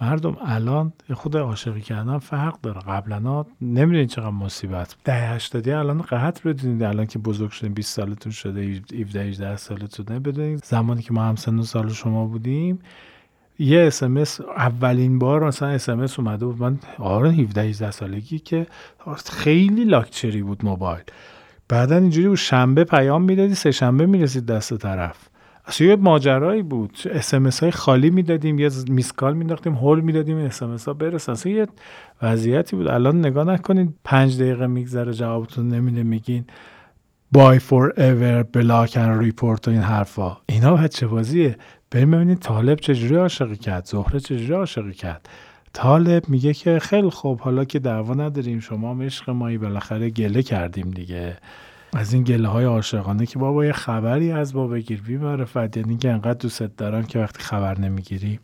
[0.00, 2.80] مردم الان خود عاشقی کردن فرق داره.
[2.80, 6.82] قبلا نمی‌دونین چقدر مصیبت ده هشتادی الان قحط بدونید.
[6.82, 8.60] الان که بزرگ شدین 20 سالتون شده
[9.00, 12.78] 17 18 سالتون بدونید زمانی که ما هم سن سال شما بودیم
[13.58, 16.62] یه اسمس اولین بار مثلا اسمس اومده بود.
[16.62, 18.66] من آره 17 18 سالگی که
[19.30, 21.04] خیلی لاکچری بود موبایل.
[21.68, 25.28] بعدا اینجوری بود شنبه پیام می‌دادی سه شنبه می‌رسید دست طرف.
[25.68, 26.98] اصلا یه ماجرایی بود.
[27.10, 31.66] اسمس های خالی می‌دادیم یه میسکال میداختیم هول می‌دادیم اسمس ها برسن اصلا یه
[32.22, 32.88] وضعیتی بود.
[32.88, 36.44] الان نگاه نکنید پنج دقیقه میگذره جوابتون نمیده میگین
[37.32, 40.36] bye forever block and report این حرفا.
[40.46, 41.56] اینا بچه بازیه؟
[41.90, 45.28] بریم ببینید طالب چجوری عاشقی کرد زهره چجوری عاشقی کرد.
[45.72, 50.42] طالب میگه که خیلی خوب حالا که دعوا نداریم شما هم عشق مایی بالاخره گله
[50.42, 51.36] کردیم دیگه.
[51.92, 55.96] از این گله های عاشقانه که بابا یه خبری از ما بگیر بی معرفت یعنی
[55.96, 58.40] که انقدر دوست دارم که وقتی خبر نمی‌گیری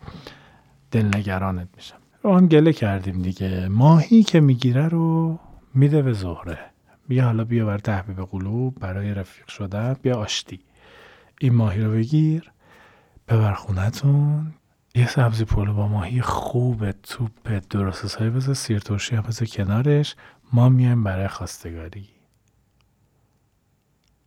[0.91, 1.97] دلنگرانت میشم.
[2.25, 3.69] هم گله کردیم دیگه.
[3.69, 5.39] ماهی که می‌گیره رو
[5.75, 6.59] میده به زهره.
[7.09, 10.61] بیا حالا بیا بر تحبیب قلوب برای رفیق شدن بیا آشتی.
[11.41, 12.51] این ماهی رو بگیر.
[13.29, 14.55] ببر خونتون.
[14.95, 20.17] یه سبزی پلو با ماهی خوب توپ درست حسابی بذار سیر ترشی هم بذار کنارش.
[20.53, 22.14] ما میایم برای خواستگاری.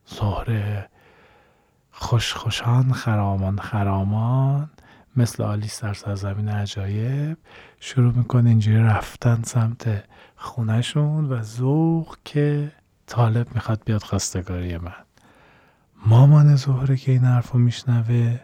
[0.07, 0.89] زهره
[1.91, 4.69] خوش خوشان خرامان خرامان.
[5.15, 7.37] مثل آلیس در سرزمین عجایب.
[7.79, 10.03] شروع می‌کنه اینجوری رفتن سمت
[10.35, 12.71] خونهشون و ذوق که
[13.07, 14.91] طالب می‌خواد بیاد خواستگاری من.
[16.05, 18.39] مامان زهره که این حرف رو میشنوه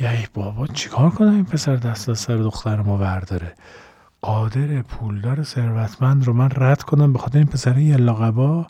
[0.00, 3.54] ای بابا چیکار کنم؟ این پسر دست از سر دختر ما برداره.
[4.20, 8.66] قادر پولدار ثروتمند رو من رد کنم به خاطر این پسر یه لاغبا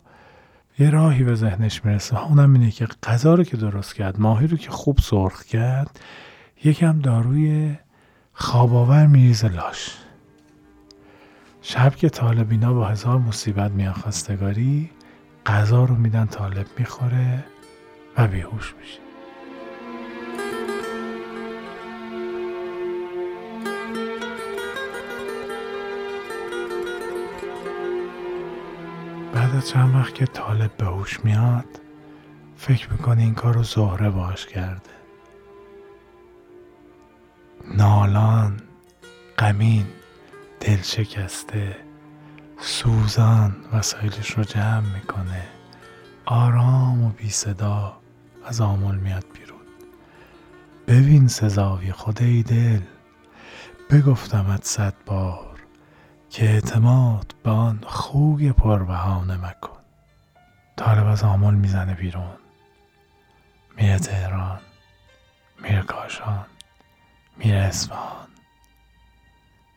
[0.79, 2.27] یه راهی به ذهنش می‌رسه.
[2.27, 5.99] اونم اینه که غذا رو که درست کرد ماهی رو که خوب سرخ کرد
[6.63, 7.75] یکم داروی
[8.33, 9.97] خواباور میریزه لاش.
[11.61, 14.89] شب که طالبینا با هزار مصیبت میان خواستگاری
[15.45, 17.45] غذا رو میدن طالب می‌خوره
[18.17, 19.08] و بیهوش میشه.
[29.49, 31.65] بعد از چند وقت که طالب به هوش میاد
[32.55, 34.89] فکر می‌کنه این کار رو زهره باش کرده.
[37.75, 38.61] نالان
[39.37, 39.85] غمین
[40.59, 41.77] دل شکسته
[42.59, 45.47] سوزان وسایلش رو جمع می‌کنه.
[46.25, 47.97] آرام و بی صدا
[48.45, 49.59] از آمل میاد بیرون.
[50.87, 52.81] ببین سزاوی خدای دل
[53.89, 55.48] بگفتمت صد بار.
[56.29, 59.79] که اعتماد به آن خوی پربهانه مکن.
[60.77, 62.37] طالب از آمل می‌زنه بیرون.
[63.77, 64.59] میره تهران
[65.61, 66.45] میره کاشان
[67.37, 68.27] میره اسفان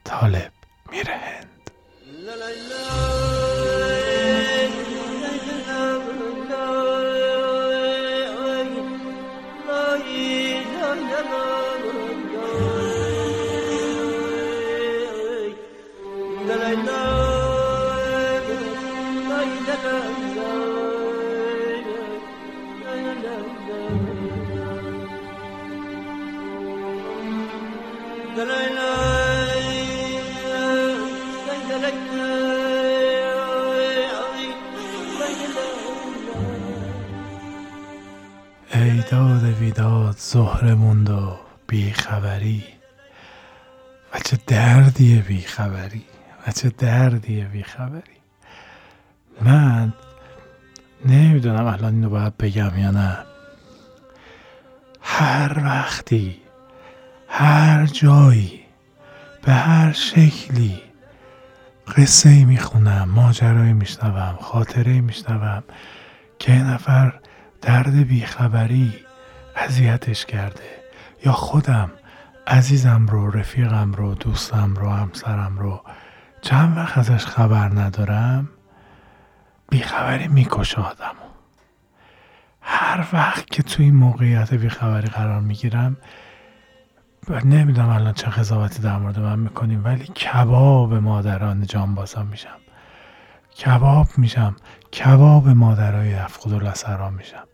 [0.05, 0.53] طالب
[0.91, 1.71] میره هند.
[40.63, 42.65] زهره موند و بیخبری.
[44.15, 46.05] و چه دردی بیخبری
[46.47, 48.03] و چه دردی بیخبری.
[49.41, 49.93] من
[51.07, 53.19] نمی‌دونم الان اینو باید بگم یا نه.
[55.01, 56.37] هر وقتی
[57.29, 58.61] هر جایی
[59.43, 60.83] به هر شکلی
[61.97, 65.63] قصه ای می‌خونم ماجرایی میشنوم خاطره میشنوم
[66.39, 67.21] که نفر
[67.63, 68.93] درد بیخبری
[69.57, 70.83] اذیتش کرده.
[71.25, 71.91] یا خودم
[72.47, 75.83] عزیزم رو رفیقم رو دوستم رو همسرم رو
[76.43, 78.49] چند وقت ازش خبر ندارم
[79.71, 81.15] بیخبری می‌کشه آدم
[82.61, 85.97] هر وقت که توی این موقعیت بیخبری قرار می‌گیرم
[87.45, 92.59] نمی‌دونم الان چه قضاوتی در مورد من می‌کنیم ولی کباب مادران جانبازا میشم.
[93.59, 94.57] کباب میشم.
[94.93, 97.45] کباب مادرای افقود و میشم.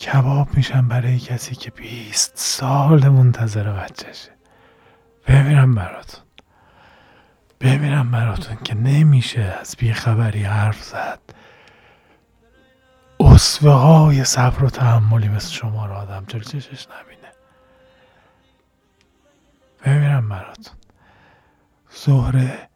[0.00, 4.30] کباب میشم برای کسی که 20 سال منتظر بچهشه.
[5.26, 6.24] بمیرم براتون.
[7.60, 11.20] بمیرم براتون که نمیشه از بیخبری حرف زد.
[13.20, 17.32] اصوه های صبر و تحملی مثل شما را آدم جل چشش نبینه؟
[19.84, 20.74] بمیرم براتون.
[21.90, 22.68] زهره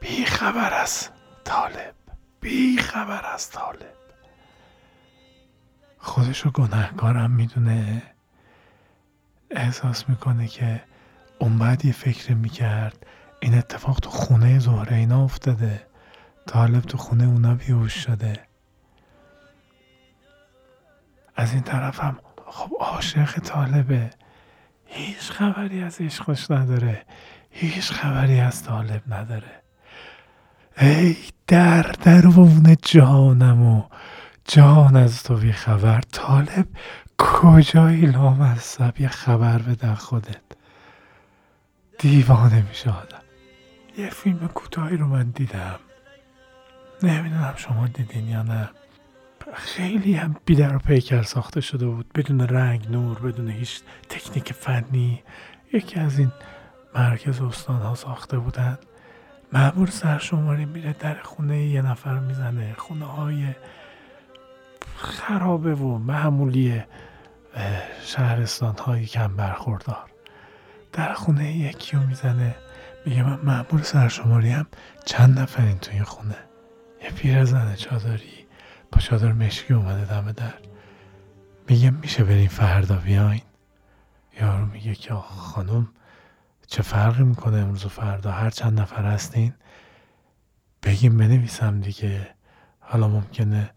[0.00, 1.08] بیخبر از
[1.44, 1.94] طالب.
[2.40, 3.99] بیخبر از طالب.
[6.00, 8.02] خودشو گناهکارم می‌دونه.
[9.50, 10.82] احساس می‌کنه که
[11.38, 13.06] اون بعد یه فکر می‌کرد.
[13.40, 15.86] این اتفاق تو خونه زهره اینا افتاده.
[16.46, 18.40] طالب تو خونه اونا بیهوش شده.
[21.36, 24.10] از این طرفم خب عاشق طالبه.
[24.86, 27.04] هیچ خبری از عشقش نداره.
[27.50, 29.62] هیچ خبری از طالب نداره.
[30.78, 33.82] ای در درون جانم و
[34.52, 36.00] جان از تو بی خبر.
[36.00, 36.66] طالب
[37.18, 40.42] کجایی لامصب یه خبر بده خودت؟
[41.98, 43.22] دیوانه میشه آدم.
[43.98, 45.78] یه فیلم کوتاهی رو من دیدم.
[47.02, 48.70] نمی‌دونم شما دیدین یا نه.
[49.54, 52.12] خیلی هم بیدر و پیکر ساخته شده بود.
[52.14, 55.22] بدون رنگ نور بدون هیچ تکنیک فنی.
[55.72, 56.32] یکی از این
[56.94, 58.78] مرکز استان ها ساخته بودن.
[59.52, 62.74] معمور سرشماری میره در خونه یه نفر می‌زنه.
[62.78, 63.54] خونه های
[65.00, 66.82] خرابه و معمولی
[68.02, 70.10] شهرستان های کم برخوردار.
[70.92, 72.54] در خونه یکی رو می‌زنه
[73.06, 74.66] میگه من معمول سرشماری هم
[75.04, 76.36] چند نفرین توی خونه؟
[77.02, 78.46] یه پیرزن چادری
[78.92, 80.54] با چادر مشکی اومده دم در.
[81.68, 83.42] میگه میشه بریم فردا بیاین؟
[84.40, 85.88] یارو میگه که خانم
[86.66, 89.54] چه فرقی می‌کنه امروز و فردا؟ هر چند نفر هستین؟
[90.82, 92.34] بگیم بنویسم دیگه.
[92.80, 93.70] حالا ممکنه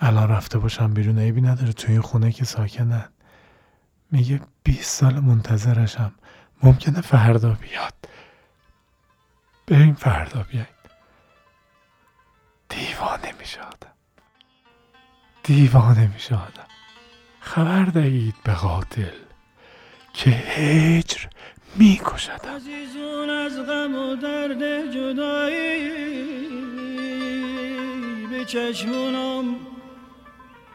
[0.00, 1.72] الان رفته باشم بیرون عیبی نداره.
[1.72, 3.08] توی این خونه که ساکنن.
[4.10, 6.12] میگه 20 سال منتظرشم.
[6.62, 7.94] ممکنه فردا بیاد.
[9.66, 10.66] بریم فردا بیاین.
[12.68, 13.92] دیوانه میشه آدم.
[15.42, 16.66] دیوانه میشه آدم.
[17.40, 19.18] خبر دهید به قاتل
[20.12, 21.26] که هجر
[21.76, 22.46] می‌کشد.
[22.56, 25.88] عزیزون از غم و درد جدایی.
[28.30, 29.67] به چشمونم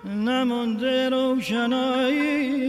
[0.06, 2.64] نمانده روشنایی.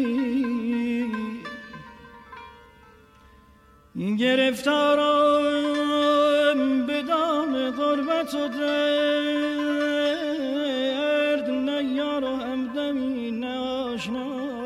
[4.18, 5.56] گرفتارم
[6.86, 9.10] به دام غربت و درد
[11.50, 14.64] نه یار و همدمی نه آشنایی.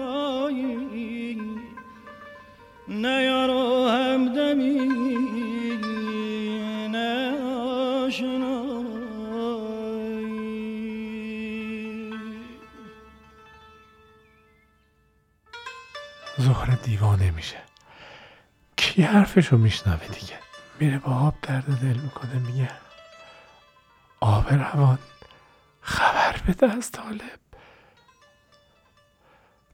[2.89, 4.79] نه یار و همدمی
[6.89, 7.35] نه
[16.49, 17.57] زهره دیوانه میشه.
[18.76, 20.38] کی حرفشو میشنوه دیگه؟
[20.80, 22.70] میره با آب درد دل می‌کنه میگه
[24.20, 24.99] آب روان
[25.80, 27.38] خبر بده از طالب.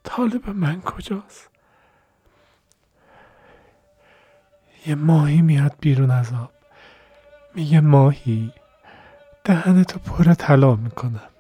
[0.05, 1.49] طالب من کجاست؟
[4.87, 6.53] یه ماهی میاد بیرون از آب.
[7.55, 8.53] میگه ماهی
[9.45, 11.31] دهنتو پر طلا می‌کنم.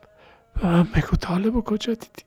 [0.55, 2.22] به من بگو طالب کجا دیدی؟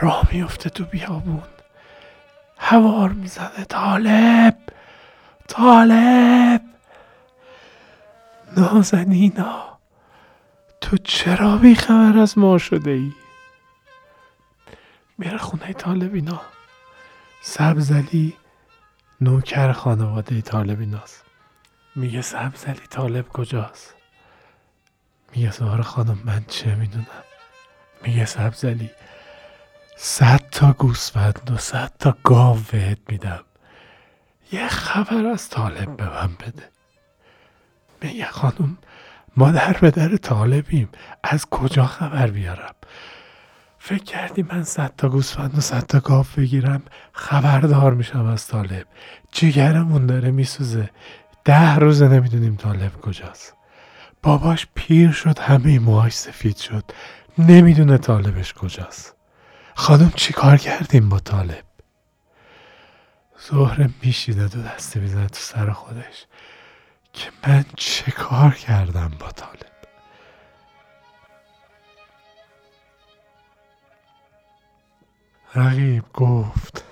[0.00, 1.42] راه میفته تو بیابون.
[2.58, 3.64] هوار می‌زنه.
[3.68, 4.56] طالب!
[5.48, 6.60] طالب!
[8.56, 9.78] نازنینا
[10.80, 13.12] تو چرا بیخبر از ما شده ای
[15.18, 16.40] میره خونه طالبینا.
[17.42, 18.36] سبزلی
[19.20, 21.24] نوکر خانواده طالبیناست.
[21.96, 23.94] میگه سبزلی طالب کجاست؟
[25.34, 27.06] میگه زهر خانم من چه می‌دونم؟
[28.02, 28.90] میگه سبزلی
[29.96, 33.44] صد تا گوسفند و صد تا گاو بهت میدم.
[34.52, 36.68] یه خبر از طالب به من بده.
[38.02, 38.78] میگه خانم
[39.36, 40.88] ما در به در طالبیم.
[41.24, 42.74] از کجا خبر بیارم؟
[43.78, 46.82] فکر کردی من صد تا گوسفند و صد تا گاو بگیرم
[47.12, 48.86] خبردار میشم از طالب.
[49.32, 50.90] جگرمون داره میسوزه.
[51.44, 53.54] ده روزه نمی‌دونیم طالب کجاست.
[54.22, 56.84] باباش پیر شد همه موهاش سفید شد.
[57.38, 59.13] نمی‌دونه طالبش کجاست.
[59.74, 61.64] خانم چی کار کردیم با طالب؟
[63.38, 66.26] زهره میشیده دو دسته می‌زنه تو سر خودش.
[67.12, 69.74] که من چه کار کردم با طالب؟
[75.54, 76.84] رقیب گفت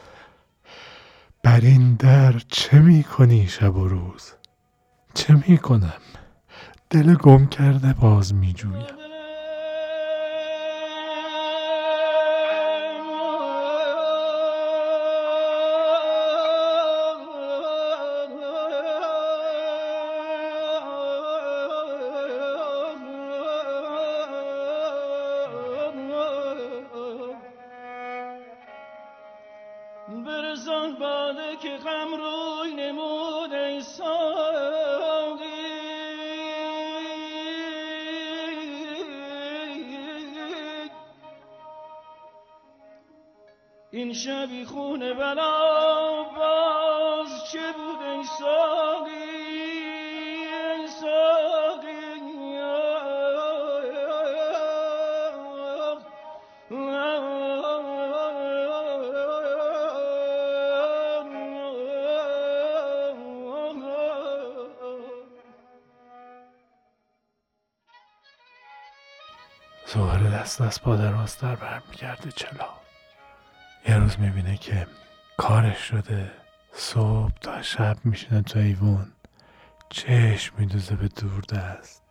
[1.42, 4.32] بر این در چه می کنی شب و روز؟
[5.14, 6.00] چه می کنم
[6.90, 9.01] دل گم کرده باز می جویم
[44.12, 49.10] این شبی خونه بلا باز چه بود ای ساقی
[50.70, 51.92] ای ساقی؟
[69.86, 72.81] زهره دست از پا راستر برمیگرده چلا.
[74.02, 74.86] یه روز می‌بینه که
[75.36, 76.30] کارش شده.
[76.72, 79.12] صبح تا شب میشینه تو ایوون.
[79.90, 82.02] چشم میدوزه به دور دست.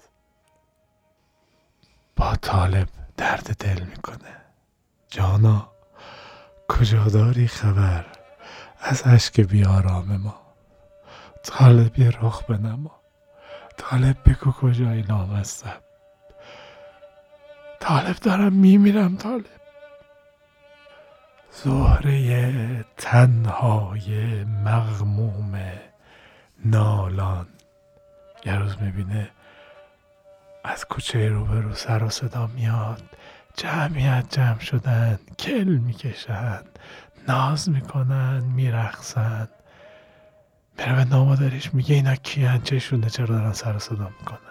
[2.16, 2.88] با طالب
[3.18, 4.36] درد دل می‌کنه.
[5.10, 5.72] جانا
[6.68, 8.06] کجا داری خبر
[8.80, 10.42] از اشک بیارام ما؟
[11.44, 13.02] طالب یه رخ بنما.
[13.78, 15.82] طالب بگو کجایی نامستم
[17.80, 19.61] طالب دارم میمیرم طالب.
[21.52, 25.60] زهره تنهای مغموم
[26.66, 27.48] نالان.
[28.46, 29.30] یه روز می‌بینه
[30.64, 33.04] از کوچه روبرو سر و صدا میاد.
[33.58, 36.62] جمعیت جمع شدن کل می‌کشن
[37.28, 39.48] ناز می‌کنن میرخسن
[40.78, 44.51] میره به نامادریش میگه اینا کیان چشونه چرا دارن سر و صدا می‌کنن.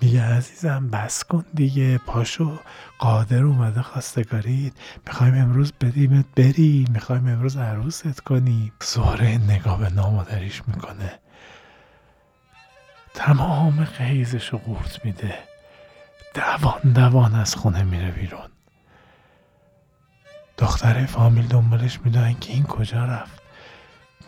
[0.00, 1.98] میگه عزیزم بس کن دیگه.
[1.98, 2.58] پاشو
[2.98, 4.76] قادر اومده خواستگارید
[5.06, 8.72] می‌خوایم امروز بدیمت بری می‌خوایم امروز عروست کنیم.
[8.82, 11.18] زهره نگاه به نامادریش می‌کنه.
[13.14, 15.38] تمام قیزش رو قورت میده.
[16.34, 18.48] دوان دوان از خونه میره بیرون.
[20.58, 23.42] دختره فامیل دنبالش می‌دونن که این کجا رفت.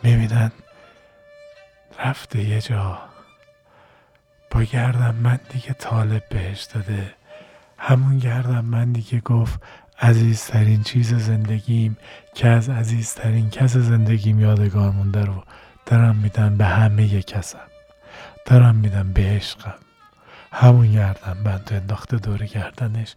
[0.03, 0.51] می‌بینن
[1.99, 3.10] رفته یه جا.
[4.51, 7.13] با گردم من دیگه طالب بهش داده.
[7.77, 9.59] همون گردم من دیگه گفت
[9.99, 11.97] عزیزترین چیز زندگیم
[12.35, 15.43] که از عزیزترین کس زندگیم یادگار مونده رو
[15.85, 17.67] دارم میدم به همه کسم.
[18.45, 19.75] دارم میدم به عشقم.
[20.51, 23.15] همون گردم بند انداخته دور گردنش.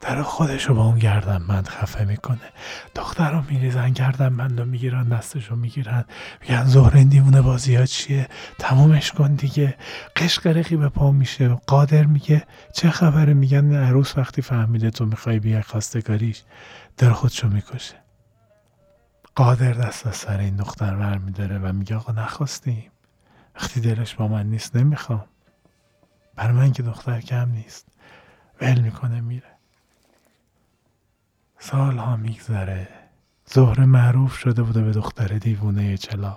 [0.00, 2.52] در خودش رو با اون گردن بند خفه می‌کنه.
[2.94, 6.04] دختر رو میریزن گردن بند رو می‌گیرن دستش رو می‌گیرن.
[6.40, 8.28] میگن زهره این دیوونه بازی ها چیه؟
[8.58, 9.76] تمومش کن دیگه.
[10.16, 11.48] قشقرقی به پا میشه.
[11.48, 12.46] قادر میگه.
[12.72, 16.42] چه خبره؟ میگن عروس وقتی فهمیده تو می‌خوای بیای خواستگاریش
[16.96, 17.94] در خودشو می‌کشه.
[19.34, 22.90] قادر دست از سر این دختر ور میداره و میگه آقا نخواستیم.
[23.56, 25.24] وقتی دلش با من نیست نمی‌خوام.
[26.36, 27.86] بر من که دختر کم نیست.
[28.60, 29.53] ول می‌کنه میره.
[31.64, 32.88] سالها میگذره.
[33.46, 36.36] زهره معروف شده بوده به دختر دیوونه چلا.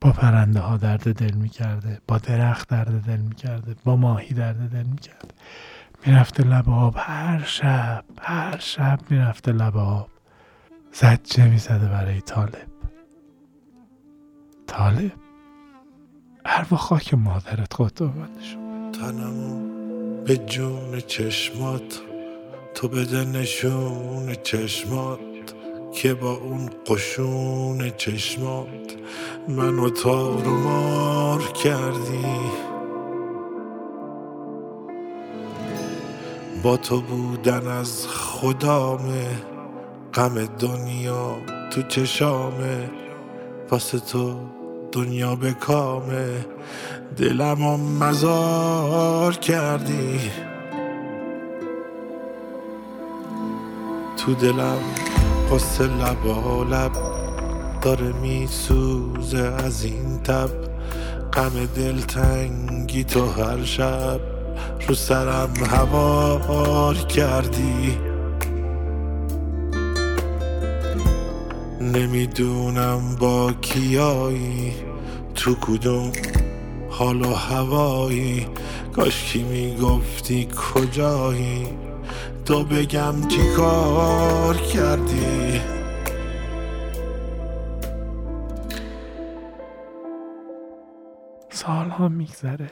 [0.00, 4.82] با پرنده ها درد دل می‌کرده با درخت درد دل می‌کرده با ماهی درد دل
[4.82, 5.34] می‌کرده.
[6.06, 10.08] می‌رفته لب آب هر شب هر شب می‌رفته لب آب.
[10.92, 12.68] زجه می‌زده برای طالب.
[14.66, 15.12] طالب
[16.44, 18.06] اروا خاک مادرت قطع
[18.40, 19.74] شد تنمو
[20.24, 22.00] به جون چشمات
[22.76, 25.18] تو بده نشون چشمات
[25.92, 28.96] که با اون قشون چشمات
[29.48, 32.26] منو تارو مار کردی.
[36.62, 39.26] با تو بودن از خدامه
[40.14, 41.36] غم دنیا
[41.70, 42.90] تو چشامه
[43.70, 44.40] واسه تو
[44.92, 46.46] دنیا به کامه
[47.16, 50.20] دلم و مزار کردی.
[54.26, 54.78] تو دلم
[55.52, 56.92] قصه لبا لب
[57.82, 60.50] داره میسوزه از این تب.
[61.32, 64.20] غم دلتنگی تو هر شب
[64.88, 67.98] رو سرم هوار کردی.
[71.80, 74.72] نمی‌دونم با کیایی
[75.34, 76.12] تو کدوم
[76.90, 78.46] حال و هوایی.
[78.96, 81.85] کاش کی می‌گفتی کجایی؟
[82.46, 85.60] تو بگم چی کار کردی؟
[91.50, 92.70] سالها میگذره.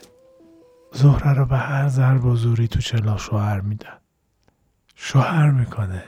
[0.93, 3.99] زهره رو به هر ضرب و زوری تو چلا شوهر میدن
[4.95, 6.05] شوهر می‌کنه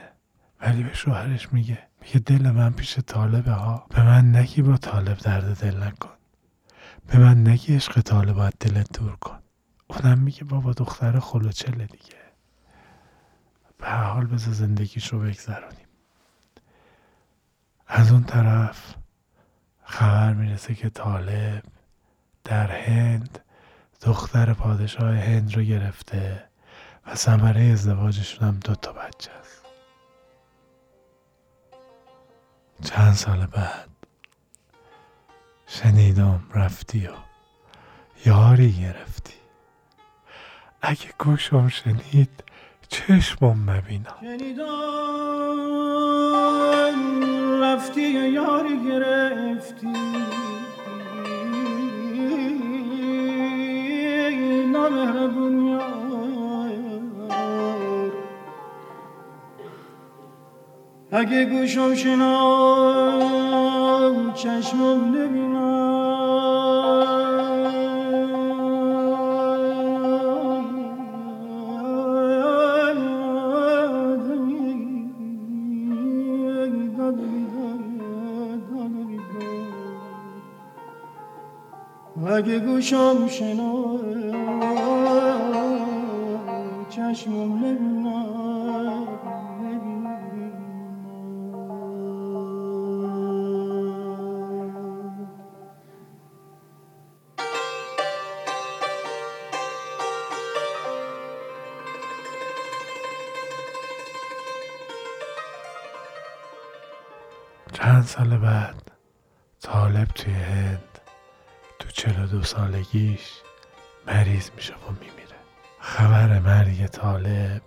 [0.61, 1.79] ولی به شوهرش میگه.
[2.01, 3.85] میگه دل من پیش طالبه ها.
[3.89, 6.09] به من نگی با طالب درد دل نکن.
[7.07, 9.37] به من نگی عشق طالب باید دلت دور کن.
[9.87, 12.16] اونم میگه بابا دختر خلوچله دیگه.
[13.77, 15.87] به حال بذار زندگیش رو بگذرونیم.
[17.87, 18.95] از اون طرف
[19.83, 21.63] خبر می‌رسه که طالب
[22.43, 23.39] در هند
[24.01, 26.43] دختر پادشاه هند رو گرفته
[27.05, 29.61] و ثمره ازدواجشون هم دوتا بچه است.
[32.83, 33.89] چند سال بعد
[35.67, 37.11] شنیدم رفتی و
[38.25, 39.33] یاری گرفتی.
[40.81, 42.43] اگه گوشم شنید
[42.89, 44.63] چشمم مبینم شنیدم
[47.61, 49.87] رفتی یاری گرفتی؟
[54.71, 55.87] نامهربون یار.
[61.11, 63.37] اگه گوشم شنام
[64.33, 65.86] چشمم نبینم.
[82.37, 83.97] اگه گوشم شنو
[86.89, 88.27] چشمم نبینم
[107.73, 108.91] چند سال بعد
[109.61, 110.96] طالب توی هند
[111.97, 113.41] چلو دو سالگیش
[114.07, 115.35] مریض میشه و میمیره.
[115.79, 117.61] خبر مرگ طالب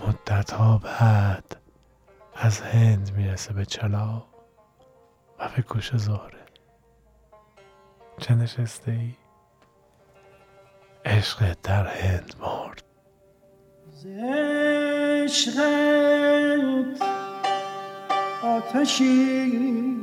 [0.00, 1.56] مدت ها بعد
[2.34, 4.24] از هند می‌رسه به چلا
[5.38, 6.46] و به گوش زهره.
[8.18, 9.14] چه نشسته ای؟
[11.04, 12.82] عشقت در هند مرد.
[15.22, 17.02] عشقت
[18.42, 20.01] آتشی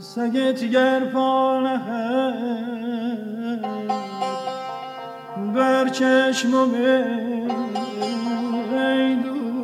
[0.00, 2.00] سگت گر پا نهد
[5.54, 6.74] بر چشمم
[8.74, 9.56] ای دوست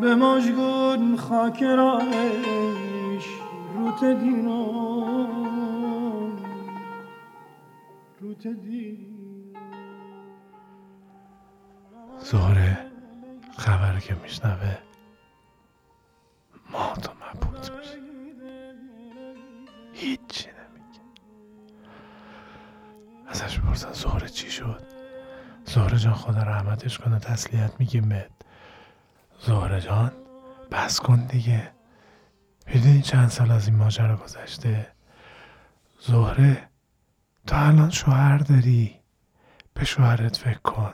[0.00, 3.26] به مجگون خاک رایش
[3.74, 5.30] روت دیران.
[8.20, 8.46] روت
[12.18, 12.78] زهره
[13.58, 14.89] خبر که میشنوه
[16.72, 17.98] مات و مبهوت میشه.
[19.92, 21.00] هیچی نمیگه.
[23.62, 24.82] می‌پرسن زهره چی شد؟
[25.64, 28.30] زهره جان خدا رحمتش کنه تسلیت میگیم بهت.
[29.40, 30.12] زهره جان
[30.70, 31.72] بس کن دیگه.
[32.66, 34.92] می‌دونی چند سال از این ماجرا گذشته؟
[36.00, 36.68] زهره
[37.46, 39.00] تو الان شوهر داری.
[39.74, 40.92] به شوهرت فکر کن.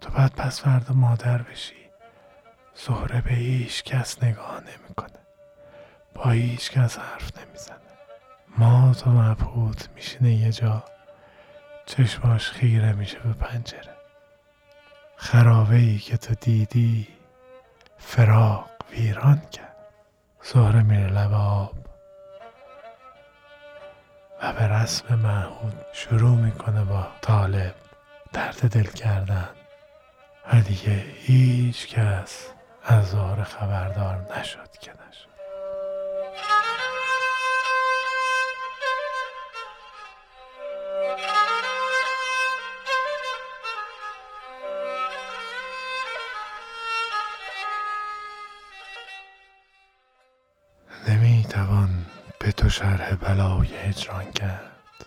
[0.00, 1.79] تو بعد پس فردا مادر بشی.
[2.74, 5.18] زهره به هیچ کس نگاه نمی‌کنه.
[6.14, 7.76] با هیچ کس حرف نمی‌زنه.
[8.58, 10.84] ما تو مبهوت میشینه یه جا.
[11.86, 13.96] چشماش خیره میشه به پنجره.
[15.16, 17.08] خرابه ای که تو دیدی
[17.98, 19.76] فراق ویران کرد.
[20.42, 21.74] زهره میره لب آب.
[24.42, 27.74] و به رسم معهود شروع می‌کنه با طالب
[28.32, 29.48] درد دل کردن.
[30.52, 32.46] و دیگه هیچ کس
[32.90, 35.30] زهره خبردار نشد که نشد.
[51.08, 52.06] نمی‌توان
[52.38, 55.06] به تو شرح بلای هجران کرد.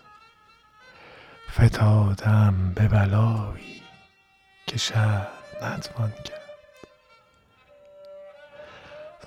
[1.50, 3.82] فتادم به بلایی
[4.66, 5.28] که شرح
[5.62, 6.33] نتوان کرد.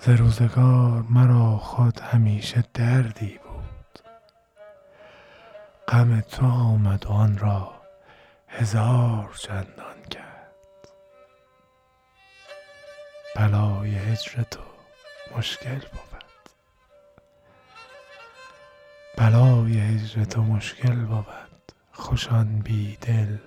[0.01, 3.99] ز روزگار مرا خود همیشه دردی بود.
[5.87, 7.81] غم تو آمد و آن را
[8.47, 10.87] هزار چندان کرد.
[13.35, 14.61] بلای هجر تو
[15.37, 16.23] مشکل بود.
[19.17, 21.71] بلای هجر تو مشکل بود.
[21.91, 23.37] خوشان بی دل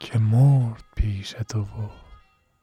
[0.00, 2.07] که مرد پیش تو و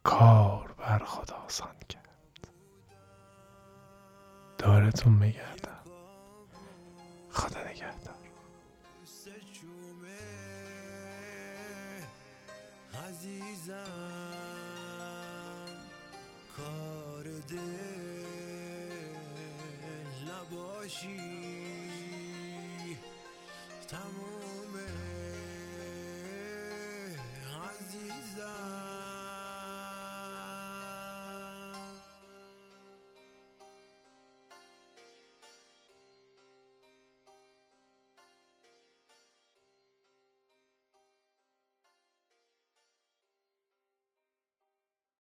[0.06, 2.48] کار بر خود آسان کرد.
[4.58, 5.84] دارتون بگردم
[7.32, 8.16] خدا نگهدار.
[13.08, 13.86] عزیزم
[16.58, 19.16] کار دل
[20.28, 21.46] نباشی.
[23.88, 24.88] تمومه
[27.70, 28.75] عزیزم.